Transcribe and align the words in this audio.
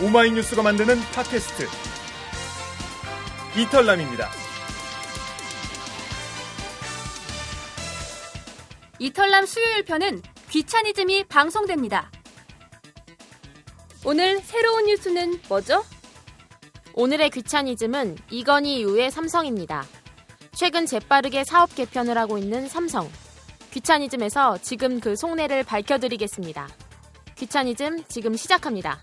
오마이뉴스가 0.00 0.62
만드는 0.62 0.96
팟캐스트 1.12 1.66
이털남입니다. 3.58 4.30
이털남 9.00 9.44
수요일 9.44 9.84
편은 9.84 10.22
귀차니즘이 10.50 11.24
방송됩니다. 11.24 12.12
오늘 14.04 14.38
새로운 14.38 14.86
뉴스는 14.86 15.40
뭐죠? 15.48 15.84
오늘의 16.94 17.30
귀차니즘은 17.30 18.18
이건희 18.30 18.78
이후의 18.78 19.10
삼성입니다. 19.10 19.84
최근 20.54 20.86
재빠르게 20.86 21.42
사업 21.42 21.74
개편을 21.74 22.16
하고 22.16 22.38
있는 22.38 22.68
삼성. 22.68 23.10
귀차니즘에서 23.72 24.58
지금 24.62 25.00
그 25.00 25.16
속내를 25.16 25.64
밝혀드리겠습니다. 25.64 26.68
귀차니즘 27.36 28.04
지금 28.04 28.36
시작합니다. 28.36 29.00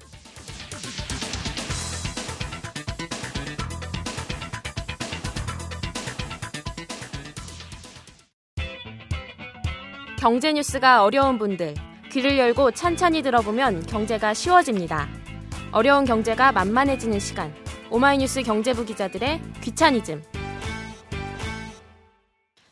경제 10.25 10.51
뉴스가 10.51 11.03
어려운 11.03 11.37
분들, 11.37 11.75
귀를 12.11 12.39
열고 12.39 12.71
찬찬히 12.71 13.21
들어보면 13.21 13.85
경제가 13.85 14.33
쉬워집니다. 14.33 15.07
어려운 15.71 16.03
경제가 16.03 16.51
만만해지는 16.51 17.19
시간. 17.19 17.53
오마이뉴스 17.91 18.41
경제부 18.41 18.85
기자들의 18.85 19.39
귀차니즘. 19.61 20.23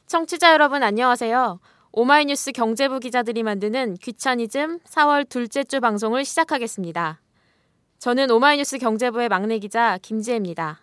청취자 0.07 0.51
여러분 0.51 0.81
안녕하세요. 0.81 1.59
오마이뉴스 1.91 2.53
경제부 2.53 2.99
기자들이 2.99 3.43
만드는 3.43 3.97
귀차니즘 4.01 4.79
4월 4.79 5.29
둘째 5.29 5.63
주 5.63 5.79
방송을 5.79 6.25
시작하겠습니다. 6.25 7.21
저는 7.99 8.31
오마이뉴스 8.31 8.79
경제부의 8.79 9.29
막내 9.29 9.59
기자 9.59 9.99
김지혜입니다. 10.01 10.79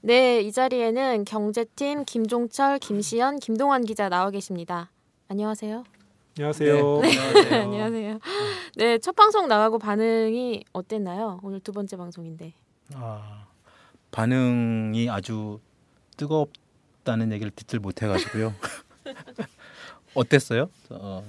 네, 0.00 0.40
이 0.40 0.50
자리에는 0.50 1.26
경제팀 1.26 2.06
김종철, 2.06 2.78
김시연, 2.78 3.40
김동환 3.40 3.84
기자 3.84 4.08
나와 4.08 4.30
계십니다. 4.30 4.90
안녕하세요. 5.28 5.84
안녕하세요. 6.36 7.00
네. 7.00 7.18
안녕하세요. 7.20 7.62
안녕하세요. 7.62 8.18
네, 8.76 8.98
첫 8.98 9.14
방송 9.14 9.46
나가고 9.46 9.78
반응이 9.78 10.64
어땠나요? 10.72 11.38
오늘 11.44 11.60
두 11.60 11.72
번째 11.72 11.96
방송인데. 11.96 12.52
아, 12.94 13.46
반응이 14.10 15.08
아주 15.10 15.60
뜨겁다는 16.16 17.30
얘기를 17.30 17.52
듣질 17.54 17.78
못해가지고요. 17.78 18.52
어땠어요? 20.14 20.70
어, 20.90 21.24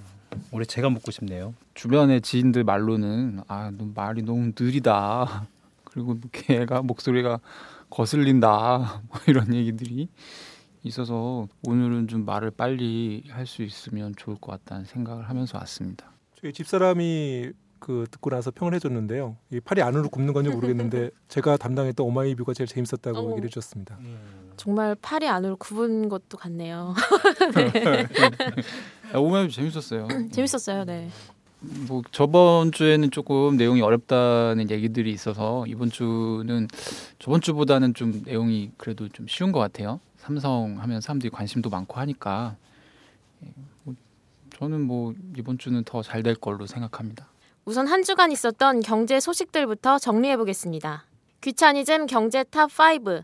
올해 0.52 0.66
제가 0.66 0.90
묻고 0.90 1.12
싶네요. 1.12 1.54
주변의 1.76 2.22
지인들 2.22 2.64
말로는 2.64 3.42
아, 3.48 3.70
너 3.78 3.86
말이 3.94 4.24
너무 4.24 4.54
느리다. 4.60 5.48
그리고 5.84 6.16
뭐 6.16 6.30
걔가 6.32 6.82
목소리가 6.82 7.40
거슬린다. 7.92 9.04
뭐 9.08 9.20
이런 9.28 9.54
얘기들이 9.54 10.10
있어서 10.90 11.48
오늘은 11.68 12.08
좀 12.08 12.26
말을 12.26 12.52
빨리 12.52 13.24
할 13.30 13.46
수 13.46 13.62
있으면 13.64 14.14
좋을 14.18 14.38
것 14.38 14.52
같다는 14.52 14.86
생각을 14.86 15.30
하면서 15.30 15.58
왔습니다. 15.60 16.12
저희 16.42 16.52
집사람이 16.54 17.52
그 17.80 18.06
듣고 18.10 18.30
나서 18.32 18.50
평을 18.52 18.74
해줬는데요. 18.76 19.36
이 19.52 19.60
팔이 19.60 19.82
안으로 19.82 20.10
굽는 20.10 20.34
건지 20.34 20.50
모르겠는데 20.50 21.12
제가 21.30 21.58
담당했던 21.58 22.06
오마이뷰가 22.06 22.54
제일 22.54 22.68
재밌었다고 22.68 23.18
어머. 23.20 23.32
얘기를 23.32 23.48
해줬습니다. 23.50 23.98
정말 24.58 24.96
팔이 25.02 25.28
안으로 25.28 25.58
굽은 25.58 26.10
것도 26.10 26.38
같네요. 26.38 26.96
야, 29.14 29.18
오면 29.20 29.50
재밌었어요. 29.50 30.08
재밌었어요. 30.32 30.86
네. 30.86 31.10
뭐 31.88 32.02
저번 32.12 32.72
주에는 32.72 33.12
조금 33.12 33.58
내용이 33.58 33.82
어렵다는 33.82 34.70
얘기들이 34.70 35.12
있어서 35.12 35.66
이번 35.68 35.90
주는 35.90 36.68
저번 37.20 37.42
주보다는 37.42 37.94
좀 37.94 38.22
내용이 38.26 38.72
그래도 38.78 39.10
좀 39.10 39.28
쉬운 39.28 39.52
것 39.52 39.60
같아요. 39.60 40.00
삼성 40.26 40.78
하면 40.80 41.02
사람들이 41.02 41.30
관심도 41.30 41.70
많고 41.70 42.00
하니까 42.00 42.56
예, 43.46 43.50
뭐 43.84 43.94
저는 44.58 44.82
뭐 44.82 45.14
이번 45.38 45.58
주는 45.60 45.84
더 45.84 46.02
잘 46.02 46.24
될 46.24 46.34
걸로 46.36 46.66
생각합니다. 46.66 47.28
우선 47.66 47.88
한 47.88 48.02
주간 48.04 48.32
있었던 48.32 48.80
경제 48.82 49.20
소식들부터 49.20 50.00
정리해 50.00 50.36
보겠습니다. 50.38 51.06
귀차니즘 51.42 52.08
경제 52.08 52.44
top 52.44 52.70
5. 52.72 53.22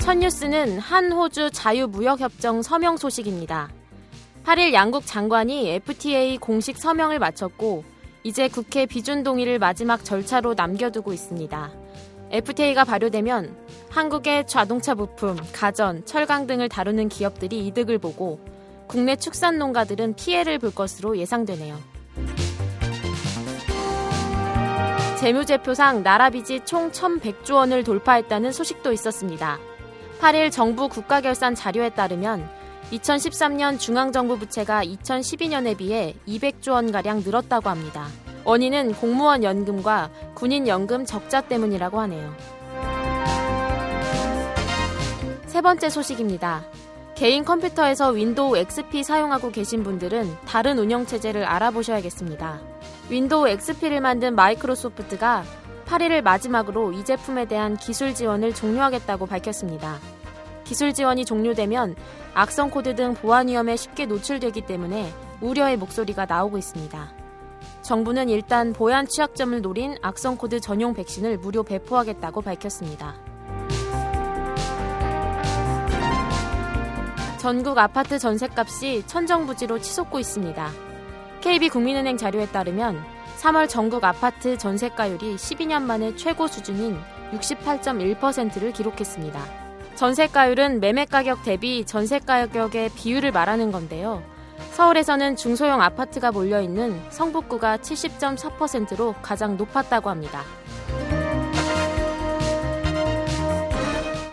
첫 0.00 0.14
뉴스는 0.18 0.78
한호주 0.80 1.50
자유무역협정 1.52 2.62
서명 2.62 2.96
소식입니다. 2.98 3.70
8일 4.44 4.72
양국 4.74 5.06
장관이 5.06 5.70
FTA 5.70 6.36
공식 6.38 6.76
서명을 6.76 7.18
마쳤고 7.18 7.84
이제 8.22 8.48
국회 8.48 8.84
비준 8.84 9.22
동의를 9.22 9.58
마지막 9.58 10.04
절차로 10.04 10.54
남겨두고 10.54 11.12
있습니다. 11.14 11.70
FTA가 12.30 12.84
발효되면 12.84 13.56
한국의 13.90 14.46
자동차 14.46 14.94
부품, 14.94 15.36
가전, 15.52 16.04
철강 16.06 16.46
등을 16.46 16.68
다루는 16.68 17.08
기업들이 17.08 17.66
이득을 17.66 17.98
보고 17.98 18.40
국내 18.86 19.16
축산 19.16 19.58
농가들은 19.58 20.14
피해를 20.14 20.58
볼 20.58 20.72
것으로 20.72 21.16
예상되네요. 21.18 21.78
재무제표상 25.18 26.02
나라빚이 26.02 26.64
총 26.64 26.90
1,100조 26.90 27.56
원을 27.56 27.84
돌파했다는 27.84 28.52
소식도 28.52 28.92
있었습니다. 28.92 29.58
8일 30.20 30.50
정부 30.50 30.88
국가결산 30.88 31.54
자료에 31.54 31.90
따르면 31.90 32.48
2013년 32.92 33.78
중앙정부 33.78 34.38
부채가 34.38 34.84
2012년에 34.84 35.76
비해 35.76 36.14
200조 36.26 36.72
원가량 36.72 37.20
늘었다고 37.20 37.68
합니다. 37.68 38.06
원인은 38.50 38.94
공무원 38.94 39.44
연금과 39.44 40.10
군인 40.34 40.66
연금 40.66 41.06
적자 41.06 41.40
때문이라고 41.40 42.00
하네요. 42.00 42.34
세 45.46 45.60
번째 45.60 45.88
소식입니다. 45.88 46.64
개인 47.14 47.44
컴퓨터에서 47.44 48.10
윈도우 48.10 48.56
XP 48.56 49.04
사용하고 49.04 49.52
계신 49.52 49.84
분들은 49.84 50.28
다른 50.48 50.80
운영체제를 50.80 51.44
알아보셔야겠습니다. 51.44 52.58
윈도우 53.08 53.46
XP를 53.46 54.00
만든 54.00 54.34
마이크로소프트가 54.34 55.44
8일을 55.86 56.22
마지막으로 56.22 56.90
이 56.90 57.04
제품에 57.04 57.44
대한 57.44 57.76
기술 57.76 58.14
지원을 58.16 58.52
종료하겠다고 58.52 59.26
밝혔습니다. 59.26 59.98
기술 60.64 60.92
지원이 60.92 61.24
종료되면 61.24 61.94
악성 62.34 62.70
코드 62.70 62.96
등 62.96 63.14
보안 63.14 63.46
위험에 63.46 63.76
쉽게 63.76 64.06
노출되기 64.06 64.62
때문에 64.62 65.12
우려의 65.40 65.76
목소리가 65.76 66.26
나오고 66.26 66.58
있습니다. 66.58 67.19
정부는 67.90 68.28
일단 68.28 68.72
보안 68.72 69.04
취약점을 69.08 69.62
노린 69.62 69.96
악성 70.00 70.36
코드 70.36 70.60
전용 70.60 70.94
백신을 70.94 71.38
무료 71.38 71.64
배포하겠다고 71.64 72.40
밝혔습니다. 72.40 73.16
전국 77.38 77.76
아파트 77.78 78.20
전셋값이 78.20 79.08
천정부지로 79.08 79.80
치솟고 79.80 80.20
있습니다. 80.20 80.70
KB국민은행 81.40 82.16
자료에 82.16 82.46
따르면 82.46 83.02
3월 83.40 83.68
전국 83.68 84.04
아파트 84.04 84.56
전세가율이 84.56 85.34
12년 85.34 85.82
만에 85.82 86.14
최고 86.14 86.46
수준인 86.46 86.96
68.1%를 87.32 88.72
기록했습니다. 88.72 89.40
전세가율은 89.96 90.78
매매 90.78 91.06
가격 91.06 91.42
대비 91.42 91.84
전세 91.84 92.20
가격의 92.20 92.90
비율을 92.90 93.32
말하는 93.32 93.72
건데요. 93.72 94.29
서울에서는 94.72 95.36
중소형 95.36 95.82
아파트가 95.82 96.32
몰려 96.32 96.60
있는 96.60 97.00
성북구가 97.10 97.78
70.4%로 97.78 99.14
가장 99.22 99.56
높았다고 99.56 100.10
합니다. 100.10 100.42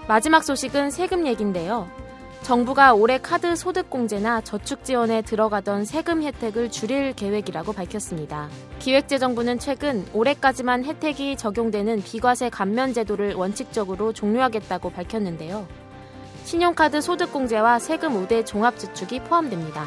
마지막 0.08 0.44
소식은 0.44 0.90
세금 0.92 1.28
얘긴데요. 1.28 1.90
정부가 2.44 2.94
올해 2.94 3.18
카드 3.18 3.58
소득 3.58 3.90
공제나 3.90 4.40
저축 4.40 4.86
지원에 4.86 5.22
들어가던 5.22 5.84
세금 5.84 6.24
혜택을 6.24 6.72
줄일 6.72 7.12
계획이라고 7.12 7.74
밝혔습니다. 7.74 8.48
기획재정부는 8.80 9.60
최근 9.60 10.06
올해까지만 10.14 10.86
혜택이 10.86 11.36
적용되는 11.36 12.02
비과세 12.04 12.50
감면 12.50 12.94
제도를 12.94 13.34
원칙적으로 13.34 14.14
종료하겠다고 14.14 14.92
밝혔는데요. 14.92 15.68
신용카드 16.46 17.02
소득 17.02 17.34
공제와 17.34 17.80
세금 17.80 18.16
우대 18.16 18.46
종합 18.46 18.78
지축이 18.78 19.20
포함됩니다. 19.26 19.86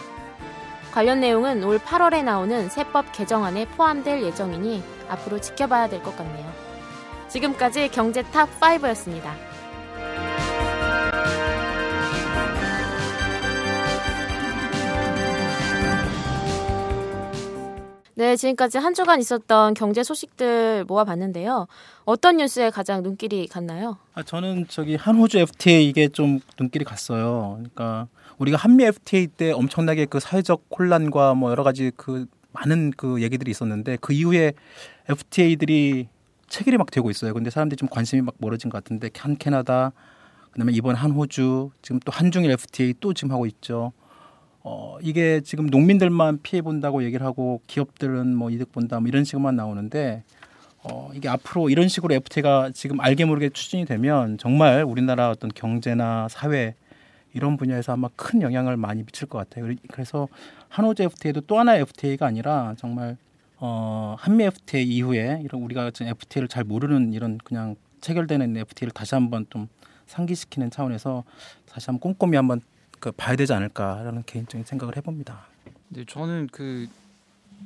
관련 0.92 1.20
내용은 1.20 1.62
올 1.64 1.78
8월에 1.78 2.24
나오는 2.24 2.68
세법 2.68 3.12
개정안에 3.12 3.66
포함될 3.68 4.22
예정이니 4.22 4.82
앞으로 5.08 5.40
지켜봐야 5.40 5.88
될 5.88 6.02
것 6.02 6.16
같네요. 6.16 6.50
지금까지 7.28 7.88
경제 7.90 8.22
top 8.22 8.48
5였습니다. 8.60 9.49
네, 18.20 18.36
지금까지 18.36 18.76
한 18.76 18.92
주간 18.92 19.18
있었던 19.18 19.72
경제 19.72 20.02
소식들 20.02 20.84
모아봤는데요. 20.84 21.66
어떤 22.04 22.36
뉴스에 22.36 22.68
가장 22.68 23.02
눈길이 23.02 23.46
갔나요? 23.46 23.96
아, 24.12 24.22
저는 24.22 24.66
저기 24.68 24.94
한호주 24.94 25.38
FTA 25.38 25.88
이게 25.88 26.06
좀 26.06 26.38
눈길이 26.58 26.84
갔어요. 26.84 27.54
그러니까 27.54 28.08
우리가 28.36 28.58
한미 28.58 28.84
FTA 28.84 29.26
때 29.26 29.52
엄청나게 29.52 30.04
그 30.04 30.20
사회적 30.20 30.66
혼란과 30.78 31.32
뭐 31.32 31.50
여러 31.50 31.62
가지 31.64 31.92
그 31.96 32.26
많은 32.52 32.92
그 32.94 33.22
얘기들이 33.22 33.50
있었는데 33.50 33.96
그 34.02 34.12
이후에 34.12 34.52
FTA들이 35.08 36.08
체결이 36.46 36.76
막 36.76 36.90
되고 36.90 37.08
있어요. 37.08 37.32
근데 37.32 37.48
사람들이 37.48 37.78
좀 37.78 37.88
관심이 37.88 38.20
막 38.20 38.34
멀어진 38.36 38.68
것 38.68 38.84
같은데 38.84 39.08
한 39.16 39.38
캐나다 39.38 39.92
그다음에 40.50 40.72
이번 40.74 40.94
한 40.94 41.12
호주 41.12 41.70
지금 41.80 41.98
또 42.00 42.12
한중일 42.12 42.50
FTA 42.50 42.96
또 43.00 43.14
지금 43.14 43.32
하고 43.32 43.46
있죠. 43.46 43.94
어 44.62 44.98
이게 45.00 45.40
지금 45.40 45.66
농민들만 45.66 46.40
피해 46.42 46.60
본다고 46.60 47.02
얘기를 47.02 47.24
하고 47.24 47.62
기업들은 47.66 48.36
뭐 48.36 48.50
이득 48.50 48.72
본다 48.72 49.00
뭐 49.00 49.08
이런 49.08 49.24
식으로만 49.24 49.56
나오는데 49.56 50.22
어 50.82 51.10
이게 51.14 51.28
앞으로 51.28 51.70
이런 51.70 51.88
식으로 51.88 52.14
FTA가 52.14 52.70
지금 52.74 53.00
알게 53.00 53.24
모르게 53.24 53.48
추진이 53.48 53.84
되면 53.86 54.38
정말 54.38 54.82
우리나라 54.82 55.30
어떤 55.30 55.50
경제나 55.50 56.28
사회 56.28 56.74
이런 57.32 57.56
분야에서 57.56 57.92
아마 57.92 58.08
큰 58.16 58.42
영향을 58.42 58.76
많이 58.76 59.02
미칠 59.04 59.28
것 59.28 59.38
같아요. 59.38 59.72
그래서 59.90 60.28
한호주 60.68 61.04
FTA도 61.04 61.42
또 61.42 61.58
하나의 61.58 61.82
FTA가 61.82 62.26
아니라 62.26 62.74
정말 62.76 63.16
어, 63.58 64.16
한미 64.18 64.44
FTA 64.44 64.82
이후에 64.84 65.42
이런 65.44 65.62
우리가 65.62 65.90
지금 65.90 66.10
FTA를 66.10 66.48
잘 66.48 66.64
모르는 66.64 67.12
이런 67.12 67.38
그냥 67.38 67.76
체결되는 68.00 68.56
FTA를 68.56 68.90
다시 68.92 69.14
한번 69.14 69.46
좀 69.50 69.68
상기시키는 70.06 70.70
차원에서 70.70 71.24
다시 71.66 71.86
한번 71.86 72.00
꼼꼼히 72.00 72.36
한번 72.36 72.62
그 73.00 73.10
봐야 73.12 73.34
되지 73.34 73.52
않을까라는 73.52 74.22
개인적인 74.26 74.64
생각을 74.64 74.96
해봅니다. 74.96 75.46
네, 75.88 76.04
저는 76.06 76.48
그 76.52 76.86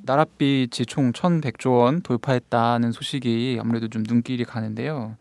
나랏빛이 0.06 0.86
총 0.88 1.12
1,100조 1.12 1.80
원 1.80 2.00
돌파했다는 2.00 2.92
소식이 2.92 3.58
아무래도 3.60 3.88
좀 3.88 4.04
눈길이 4.06 4.44
가는데요. 4.44 5.16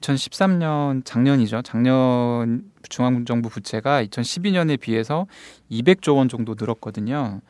2013년 0.00 1.04
작년이죠. 1.04 1.62
작년 1.62 2.70
중앙정부 2.88 3.48
부채가 3.48 4.04
2012년에 4.04 4.78
비해서 4.78 5.26
200조 5.70 6.16
원 6.16 6.28
정도 6.28 6.54
늘었거든요. 6.58 7.40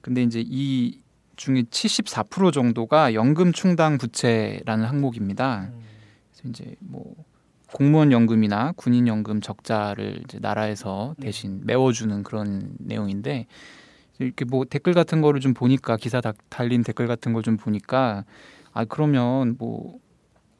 근데 0.00 0.22
이제 0.22 0.42
이 0.44 0.98
중에 1.36 1.62
74% 1.62 2.52
정도가 2.52 3.14
연금 3.14 3.52
충당 3.52 3.96
부채라는 3.96 4.84
항목입니다. 4.86 5.70
그래서 6.32 6.48
이제 6.48 6.74
뭐 6.80 7.14
공무원 7.72 8.12
연금이나 8.12 8.72
군인 8.76 9.06
연금 9.06 9.40
적자를 9.40 10.22
이제 10.24 10.38
나라에서 10.40 11.14
대신 11.20 11.60
메워주는 11.64 12.22
그런 12.22 12.72
내용인데 12.78 13.46
이렇게 14.18 14.44
뭐 14.44 14.64
댓글 14.64 14.92
같은 14.92 15.20
거를 15.20 15.40
좀 15.40 15.54
보니까 15.54 15.96
기사 15.96 16.20
다, 16.20 16.32
달린 16.48 16.82
댓글 16.82 17.06
같은 17.06 17.32
걸 17.32 17.42
좀 17.42 17.56
보니까 17.56 18.24
아 18.72 18.84
그러면 18.84 19.56
뭐 19.58 19.98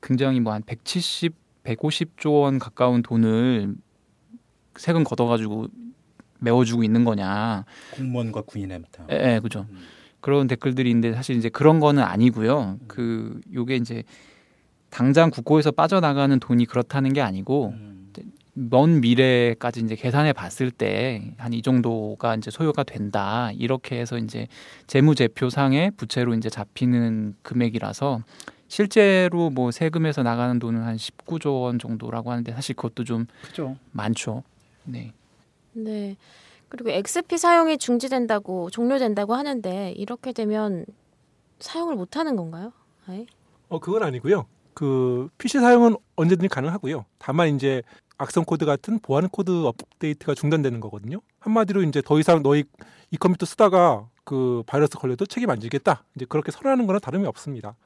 굉장히 0.03 0.41
뭐 0.41 0.53
한 0.55 0.63
170, 0.65 1.35
150조 1.65 2.41
원 2.43 2.59
가까운 2.59 3.03
돈을 3.03 3.75
세금 4.77 5.05
걷어가지고 5.05 5.67
메워주고 6.39 6.83
있는 6.85 7.05
거냐. 7.05 7.65
공무원과 7.93 8.43
군인한테. 8.43 9.05
예, 9.11 9.35
예, 9.35 9.41
그죠. 9.41 9.67
음. 9.69 9.79
그런 10.21 10.47
댓글들이 10.47 10.89
있는데 10.91 11.13
사실 11.15 11.37
이제 11.37 11.51
그런 11.51 11.81
거는 11.81 12.03
아니고요. 12.03 12.79
그 12.89 13.41
요게 13.53 13.77
이제 13.77 14.05
당장 14.91 15.31
국고에서 15.31 15.71
빠져나가는 15.71 16.39
돈이 16.41 16.67
그렇다는 16.67 17.13
게 17.13 17.21
아니고 17.21 17.69
음. 17.77 18.13
먼 18.55 19.01
미래까지 19.01 19.81
이제 19.81 19.95
계산해 19.95 20.33
봤을 20.33 20.71
때 20.71 21.33
한 21.39 21.53
이 21.55 21.63
정도가 21.63 22.35
이제 22.35 22.51
소요가 22.51 22.83
된다. 22.83 23.51
이렇게 23.53 23.99
해서 23.99 24.19
이제 24.19 24.49
재무제표상의 24.89 25.93
부채로 25.93 26.35
이제 26.35 26.51
잡히는 26.51 27.37
금액이라서 27.43 28.21
실제로 28.69 29.51
뭐 29.51 29.71
세금에서 29.71 30.23
나가는 30.23 30.59
돈은 30.59 30.83
한 30.83 30.97
19조 30.97 31.63
원 31.63 31.79
정도라고 31.79 32.31
하는데 32.31 32.53
사실 32.53 32.75
그것도 32.77 33.05
좀 33.05 33.27
그죠. 33.43 33.77
많죠. 33.93 34.43
네. 34.85 35.13
네. 35.73 36.17
그리고 36.69 36.91
XP 36.91 37.39
사용이 37.39 37.79
중지된다고 37.79 38.71
종료된다고 38.71 39.35
하는데 39.35 39.93
이렇게 39.97 40.33
되면 40.33 40.85
사용을 41.61 41.95
못 41.97 42.17
하는 42.17 42.37
건가요? 42.37 42.73
아예? 43.07 43.27
어 43.69 43.79
그건 43.79 44.03
아니고요. 44.03 44.47
그 44.75 45.29
PC 45.39 45.59
사용은 45.61 45.97
언제든지 46.17 46.49
가능하고요. 46.49 47.05
다만 47.19 47.55
이제 47.55 47.83
악성 48.19 48.45
코드 48.45 48.65
같은 48.67 48.99
보안 49.01 49.29
코드 49.29 49.65
업데이트가 49.65 50.35
중단되는 50.35 50.81
거거든요. 50.81 51.21
한마디로 51.39 51.83
이제 51.83 52.03
더 52.05 52.19
이상 52.19 52.43
너희 52.43 52.65
이 53.11 53.17
컴퓨터 53.17 53.47
쓰다가 53.47 54.09
그 54.25 54.63
바이러스 54.67 54.99
걸려도 54.99 55.27
책임 55.27 55.51
안 55.51 55.59
지겠다. 55.61 56.05
이제 56.15 56.27
그렇게 56.29 56.51
선언하는 56.53 56.87
거나 56.87 56.99
다름이 56.99 57.27
없습니다. 57.27 57.77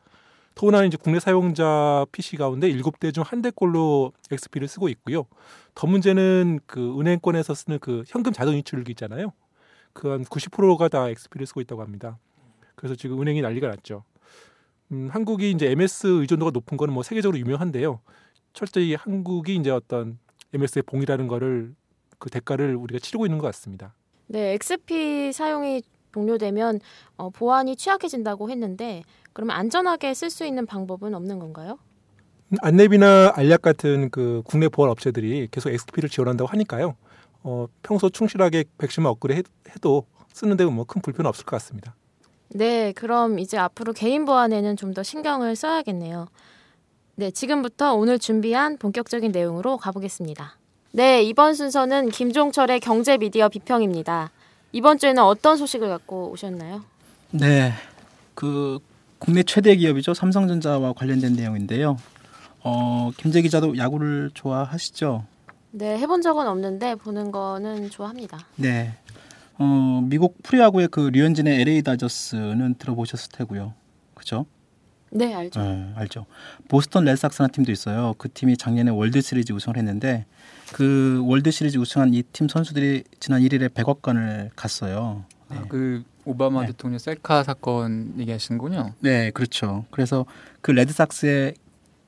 더구나 0.57 0.85
이제 0.85 0.97
국내 1.01 1.19
사용자 1.21 2.07
PC 2.13 2.37
가운데 2.37 2.69
7대 2.73 3.13
중 3.15 3.25
한 3.25 3.43
대꼴로 3.43 4.13
XP를 4.31 4.69
쓰고 4.69 4.89
있고요. 4.91 5.27
더 5.75 5.87
문제는 5.87 6.61
그 6.67 6.99
은행권에서 7.01 7.55
쓰는 7.55 7.79
그 7.81 8.05
현금 8.07 8.33
자동 8.33 8.55
인출기 8.55 8.93
있잖아요. 8.93 9.33
그 9.93 10.09
한 10.11 10.25
90%가 10.25 10.89
다 10.89 11.09
XP를 11.09 11.47
쓰고 11.47 11.61
있다고 11.61 11.83
합니다. 11.83 12.19
그래서 12.77 12.95
지금 12.97 13.21
은행이 13.23 13.41
난리가 13.43 13.69
났죠. 13.69 14.05
음, 14.93 15.09
한국이 15.11 15.51
이제 15.51 15.71
MS 15.71 16.07
의존도가 16.21 16.51
높은 16.53 16.77
거는 16.77 16.93
뭐 16.95 17.03
세계적으로 17.03 17.39
유명한데요. 17.39 18.01
철저히 18.53 18.95
한국이 18.95 19.57
이제 19.57 19.71
어떤 19.71 20.19
MS의 20.53 20.83
봉이라는 20.85 21.27
거를 21.29 21.75
그 22.19 22.31
대가를 22.31 22.77
우리가 22.77 22.99
치르고 23.01 23.27
있는 23.27 23.39
것 23.39 23.47
같습니다. 23.49 23.95
네, 24.27 24.53
XP 24.55 25.33
사용이 25.33 25.83
종료되면 26.13 26.81
어, 27.17 27.31
보안이 27.31 27.75
취약해진다고 27.77 28.51
했는데 28.51 29.03
그러면 29.33 29.57
안전하게 29.57 30.15
쓸 30.15 30.31
수 30.31 30.47
있는 30.47 30.65
방법은 30.65 31.15
없는 31.15 31.39
건가요? 31.41 31.79
안랩이나 32.63 33.37
알약 33.37 33.63
같은 33.63 34.11
그 34.11 34.43
국내 34.45 34.69
보안 34.69 34.91
업체들이 34.91 35.49
계속 35.51 35.71
XP를 35.71 36.09
지원한다고 36.09 36.49
하니까요. 36.49 36.95
어, 37.43 37.67
평소 37.83 38.09
충실하게 38.09 38.65
백신만 38.79 39.11
업그레이드 39.11 39.51
해도 39.75 40.07
쓰는데 40.33 40.65
뭐 40.67 40.85
큰 40.85 41.03
불편 41.03 41.27
없을 41.27 41.45
것 41.45 41.57
같습니다. 41.57 41.97
네, 42.57 42.93
그럼 42.93 43.41
이제 43.41 43.59
앞으로 43.59 43.93
개인 43.93 44.25
보안에는 44.25 44.77
좀 44.77 44.95
더 44.95 45.03
신경을 45.03 45.57
써야겠네요. 45.57 46.29
네, 47.17 47.31
지금부터 47.33 47.95
오늘 47.95 48.19
준비한 48.21 48.79
본격적인 48.79 49.33
내용으로 49.33 49.77
가보겠습니다. 49.77 50.57
네, 50.93 51.23
이번 51.25 51.55
순서는 51.55 52.11
김종철의 52.11 52.79
경제 52.79 53.17
미디어 53.19 53.49
비평입니다. 53.49 54.31
이번 54.71 54.99
주에는 54.99 55.21
어떤 55.25 55.57
소식을 55.57 55.89
갖고 55.89 56.31
오셨나요? 56.31 56.85
네, 57.33 57.73
그 58.37 58.79
국내 59.19 59.43
최대 59.43 59.75
기업이죠 59.75 60.15
삼성전자와 60.15 60.93
관련된 60.93 61.33
내용인데요. 61.33 61.97
어, 62.63 63.11
김재 63.17 63.43
기자도 63.43 63.77
야구를 63.77 64.31
좋아하시죠? 64.33 65.25
네, 65.73 65.99
해본 65.99 66.23
적은 66.23 66.47
없는데 66.47 66.95
보는 66.95 67.33
거는 67.33 67.91
좋아합니다. 67.91 68.47
네, 68.55 68.95
어, 69.59 70.01
미국 70.05 70.43
프로야구의 70.43 70.89
그 70.89 71.01
류현진의 71.13 71.61
LA 71.61 71.83
다저스는 71.83 72.75
들어보셨을 72.79 73.31
테고요, 73.33 73.75
그죠? 74.15 74.47
네, 75.11 75.33
알죠. 75.33 75.61
네, 75.63 75.93
알죠. 75.95 76.27
보스턴 76.69 77.05
레드삭스라는 77.05 77.53
팀도 77.53 77.71
있어요. 77.71 78.15
그 78.19 78.29
팀이 78.33 78.57
작년에 78.57 78.91
월드 78.91 79.21
시리즈 79.21 79.53
우승을 79.53 79.77
했는데 79.77 80.27
그 80.73 81.23
월드 81.25 81.53
시리즈 81.53 81.79
우승한 81.79 82.15
이 82.15 82.23
팀 82.33 82.49
선수들이 82.49 83.05
지난 83.21 83.41
1일에 83.43 83.73
백악관을 83.73 84.51
갔어요. 84.57 85.25
네. 85.51 85.59
아, 85.59 85.65
그 85.69 86.03
오바마 86.25 86.63
네. 86.63 86.67
대통령 86.69 86.99
셀카 86.99 87.45
사건 87.45 88.15
얘기하시는군요. 88.19 88.95
네, 89.01 89.31
그렇죠. 89.31 89.85
그래서 89.93 90.27
그 90.63 90.73
레드삭스의 90.73 91.55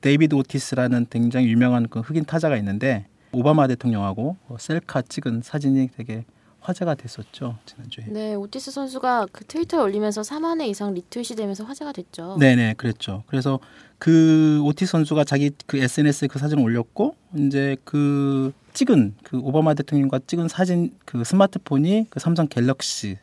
데이비드 0.01 0.35
오티스라는 0.35 1.05
굉장히 1.09 1.47
유명한 1.47 1.87
그 1.87 2.01
흑인 2.01 2.25
타자가 2.25 2.57
있는데 2.57 3.05
오바마 3.31 3.67
대통령하고 3.67 4.35
셀카 4.59 5.03
찍은 5.03 5.43
사진이 5.43 5.91
되게 5.95 6.25
화제가 6.67 6.95
됐었죠 6.95 7.57
지난주에. 7.65 8.05
네, 8.09 8.35
오티스 8.35 8.71
선수가 8.71 9.27
그 9.31 9.45
트위터에 9.45 9.79
올리면서 9.81 10.21
3만 10.21 10.59
회 10.59 10.67
이상 10.67 10.93
리트윗이 10.93 11.37
되면서 11.37 11.63
화제가 11.63 11.93
됐죠. 11.93 12.35
네, 12.39 12.55
네, 12.55 12.73
그랬죠. 12.75 13.23
그래서 13.27 13.59
그 13.99 14.59
오티스 14.63 14.91
선수가 14.91 15.23
자기 15.23 15.51
그 15.65 15.77
SNS에 15.77 16.27
그 16.27 16.39
사진을 16.39 16.61
올렸고 16.61 17.15
이제 17.37 17.77
그 17.85 18.51
찍은 18.73 19.15
그 19.23 19.39
오바마 19.39 19.73
대통령과 19.75 20.19
찍은 20.27 20.49
사진 20.49 20.91
그 21.05 21.23
스마트폰이 21.23 22.07
그 22.09 22.19
삼성 22.19 22.47
갤럭시 22.47 23.17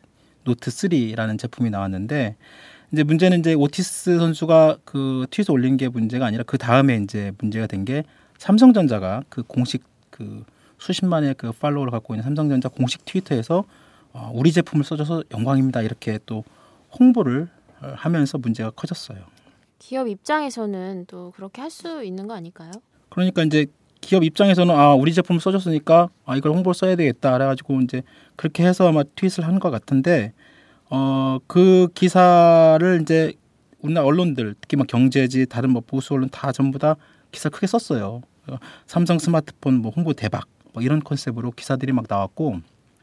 노트 0.45 0.71
3라는 0.71 1.39
제품이 1.39 1.69
나왔는데 1.71 2.37
이제 2.93 3.03
문제는 3.03 3.41
이제 3.41 3.53
오티스 3.55 4.19
선수가 4.19 4.79
그 4.85 5.27
트윗에 5.31 5.53
올린 5.53 5.77
게 5.77 5.89
문제가 5.89 6.25
아니라 6.27 6.45
그 6.47 6.57
다음에 6.57 6.97
이제 6.97 7.33
문제가 7.39 7.67
된 7.67 7.85
게 7.85 8.05
삼성전자가 8.39 9.23
그 9.29 9.43
공식 9.43 9.83
그 10.11 10.45
수십만의 10.79 11.35
그 11.37 11.53
팔로워를 11.53 11.91
갖고 11.91 12.15
있는 12.15 12.23
삼성전자 12.25 12.69
공식 12.69 13.05
트위터에서 13.05 13.65
어, 14.13 14.31
우리 14.35 14.53
제품을 14.53 14.85
써줘서 14.85 15.25
영광입니다 15.33 15.83
이렇게 15.83 16.19
또 16.27 16.45
홍보를 16.99 17.49
하면서 17.81 18.39
문제가 18.39 18.71
커졌어요. 18.71 19.19
기업 19.79 20.09
입장에서는 20.09 21.05
또 21.09 21.33
그렇게 21.37 21.61
할 21.61 21.71
수 21.71 22.03
있는 22.05 22.27
거 22.27 22.35
아닐까요? 22.35 22.71
그러니까 23.11 23.43
이제 23.43 23.67
기업 24.01 24.23
입장에서는 24.25 24.75
아 24.75 24.95
우리 24.95 25.13
제품 25.13 25.39
써줬으니까 25.39 26.09
아 26.25 26.37
이걸 26.37 26.53
홍보를 26.53 26.75
써야 26.75 26.95
되겠다 26.97 27.33
그래가지고 27.33 27.81
이제 27.81 28.03
그렇게 28.37 28.65
해서 28.65 28.89
아마 28.89 29.03
트윗을 29.17 29.45
한 29.47 29.59
것 29.59 29.71
같은데 29.71 30.33
어 30.91 31.39
그 31.47 31.89
기사를 31.95 33.01
이제 33.03 33.33
우리나라 33.81 34.07
언론들 34.07 34.55
특히 34.61 34.77
뭐 34.77 34.87
경제지 34.87 35.47
다른 35.47 35.71
뭐 35.71 35.83
보수 35.87 36.15
언론 36.15 36.29
다 36.31 36.53
전부 36.53 36.79
다 36.79 36.97
기사 37.33 37.49
크게 37.49 37.67
썼어요. 37.67 38.23
삼성 38.87 39.19
스마트폰 39.19 39.75
뭐 39.81 39.91
홍보 39.95 40.13
대박 40.13 40.45
뭐 40.75 40.83
이런 40.83 41.03
컨셉으로 41.03 41.53
기사들이 41.53 41.93
막 41.93 42.05
나왔고 42.09 42.61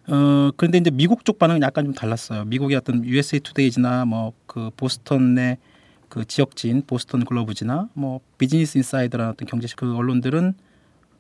어 0.07 0.51
그런데 0.57 0.77
이제 0.77 0.91
미국 0.91 1.25
쪽 1.25 1.39
반응은 1.39 1.61
약간 1.63 1.85
좀 1.85 1.93
달랐어요. 1.93 2.45
미국의 2.45 2.77
어떤 2.77 3.03
USA 3.05 3.39
투데이즈나 3.39 4.05
뭐 4.05 4.33
그 4.51 4.69
보스턴의 4.75 5.57
그 6.09 6.25
지역지인 6.25 6.83
보스턴 6.85 7.23
글로브지나 7.23 7.87
뭐 7.93 8.19
비즈니스 8.37 8.77
인사이드라는 8.77 9.31
어떤 9.31 9.47
경제지 9.47 9.77
그 9.77 9.95
언론들은 9.95 10.55